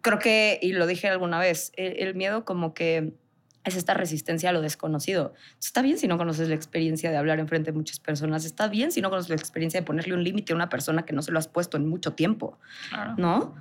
[0.00, 3.12] creo que, y lo dije alguna vez, el miedo como que
[3.64, 5.32] es esta resistencia a lo desconocido.
[5.60, 8.92] Está bien si no conoces la experiencia de hablar enfrente de muchas personas, está bien
[8.92, 11.32] si no conoces la experiencia de ponerle un límite a una persona que no se
[11.32, 12.58] lo has puesto en mucho tiempo,
[13.16, 13.54] ¿no?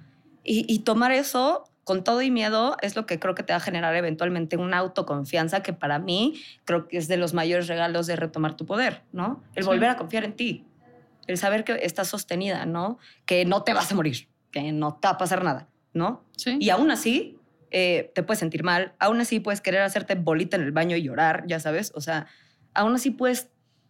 [0.44, 3.62] Y, tomar eso con todo y miedo es lo que creo que te va a
[3.62, 8.18] generar eventualmente una autoconfianza que para mí creo que es de los mayores regalos de
[8.18, 9.42] retomar tu poder, ¿no?
[9.56, 10.66] El volver a confiar en ti,
[11.28, 13.00] el saber que estás sostenida, ¿no?
[13.26, 16.26] Que no te vas a morir, que no te va a pasar nada, ¿no?
[16.36, 16.58] Sí.
[16.60, 17.38] Y aún así
[17.74, 21.02] eh, te puedes sentir mal, aún así puedes querer hacerte bolita en el baño y
[21.02, 22.28] llorar, ya sabes, o sea,
[22.76, 23.50] aún así puedes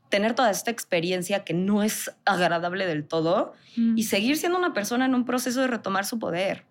[0.09, 3.97] tener toda esta experiencia que no es agradable del todo mm.
[3.97, 6.65] y seguir siendo una persona en un proceso de retomar su poder.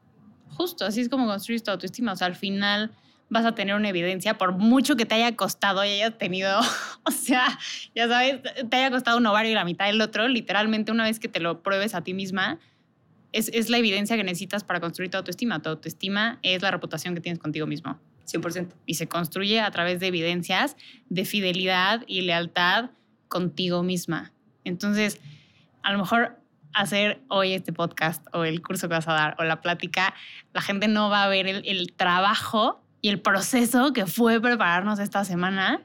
[0.49, 2.93] Justo, así es como construir tu autoestima, o sea, al final
[3.29, 6.61] vas a tener una evidencia, por mucho que te haya costado y hayas tenido,
[7.05, 7.59] o sea,
[7.95, 8.41] ya sabes,
[8.71, 11.41] te haya costado un ovario y la mitad del otro, literalmente una vez que te
[11.41, 12.59] lo pruebes a ti misma,
[13.33, 15.61] es, la evidencia que necesitas para construir tu autoestima.
[15.61, 17.99] Tu autoestima es la reputación que tienes contigo mismo.
[18.27, 18.69] 100%.
[18.87, 20.77] Y se construye a través de evidencias
[21.09, 22.91] de fidelidad y lealtad
[23.29, 24.33] contigo misma.
[24.65, 25.21] Entonces,
[25.83, 26.39] a lo mejor
[26.75, 30.15] hacer hoy este podcast o el curso que vas a dar o la plática,
[30.53, 35.25] la gente no va a ver el, trabajo y el proceso que fue prepararnos esta
[35.25, 35.83] semana,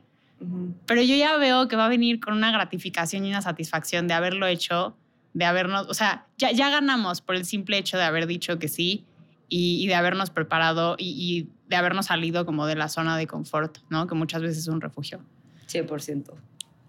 [0.86, 4.14] pero yo ya veo que va a venir con una gratificación y una satisfacción de
[4.14, 4.96] haberlo hecho
[5.38, 8.68] de habernos, o sea, ya, ya ganamos por el simple hecho de haber dicho que
[8.68, 9.06] sí
[9.48, 14.08] y, de habernos preparado y, de habernos salido como de la zona de confort, ¿no?
[14.08, 15.20] Que muchas veces es un refugio.
[15.68, 16.34] 100%.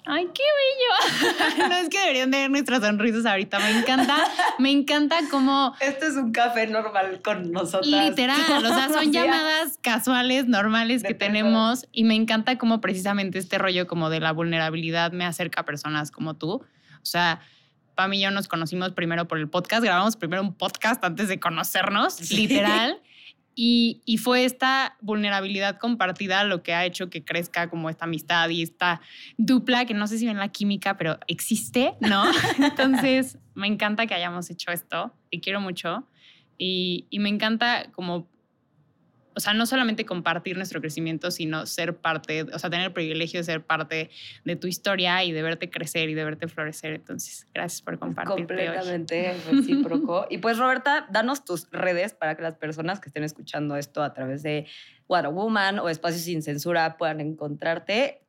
[0.06, 1.68] Ay, qué bello.
[1.68, 3.58] no es que deberían de ver nuestras sonrisas ahorita.
[3.58, 4.16] Me encanta,
[4.58, 5.74] me encanta cómo.
[5.80, 7.86] Este es un café normal con nosotros.
[7.86, 11.86] Literal, o sea, son llamadas casuales, normales que tenemos.
[11.92, 16.10] Y me encanta cómo precisamente este rollo como de la vulnerabilidad me acerca a personas
[16.10, 16.52] como tú.
[16.52, 17.40] O sea,
[17.98, 21.40] Pam y yo nos conocimos primero por el podcast, grabamos primero un podcast antes de
[21.40, 23.02] conocernos, literal.
[23.60, 28.48] Y, y, fue esta vulnerabilidad compartida lo que ha hecho que crezca como esta amistad
[28.50, 29.00] y esta
[29.36, 32.22] dupla que no sé si ven la química, pero existe, ¿no?
[32.62, 36.06] Entonces, me encanta que hayamos hecho esto y quiero mucho.
[36.56, 38.28] Y, y me encanta como
[39.38, 43.38] o sea, no solamente compartir nuestro crecimiento, sino ser parte, o sea, tener el privilegio
[43.38, 44.10] de ser parte
[44.44, 46.94] de tu historia y de verte crecer y de verte florecer.
[46.94, 48.34] Entonces, gracias por compartir.
[48.34, 50.26] Completamente recíproco.
[50.30, 54.12] y pues, Roberta, danos tus redes para que las personas que estén escuchando esto a
[54.12, 54.66] través de
[55.06, 58.22] What a Woman o Espacios sin Censura puedan encontrarte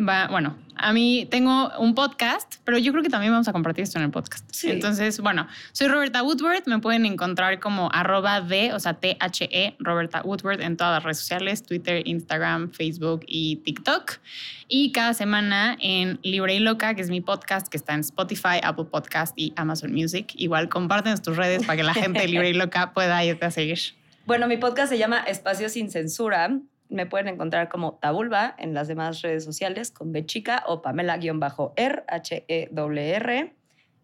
[0.00, 3.98] bueno, a mí tengo un podcast, pero yo creo que también vamos a compartir esto
[3.98, 4.44] en el podcast.
[4.64, 10.22] Entonces, bueno, soy Roberta Woodward, me pueden encontrar como arroba de, o sea, T-H-E, Roberta
[10.22, 14.18] Woodward en todas las redes sociales, Twitter, Instagram, Facebook y TikTok.
[14.66, 18.60] Y cada semana en Libre y Loca, que es mi podcast, que está en Spotify,
[18.62, 20.32] Apple Podcast y Amazon Music.
[20.36, 23.50] Igual comparten tus redes para que la gente de Libre y Loca pueda irte a
[23.50, 23.78] seguir.
[24.24, 26.58] Bueno, mi podcast se llama Espacio sin Censura
[26.92, 32.04] me pueden encontrar como Tabulba en las demás redes sociales con B chica o Pamela-R,
[32.06, 33.54] H-E-W-R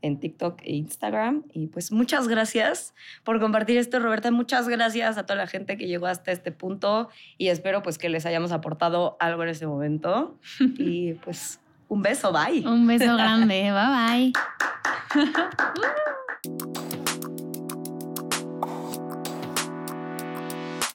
[0.03, 1.45] en TikTok e Instagram.
[1.53, 4.31] Y pues muchas gracias por compartir esto, Roberta.
[4.31, 8.09] Muchas gracias a toda la gente que llegó hasta este punto y espero pues que
[8.09, 10.39] les hayamos aportado algo en ese momento.
[10.79, 12.67] Y pues un beso, bye.
[12.67, 14.33] Un beso grande, bye
[15.15, 16.83] bye.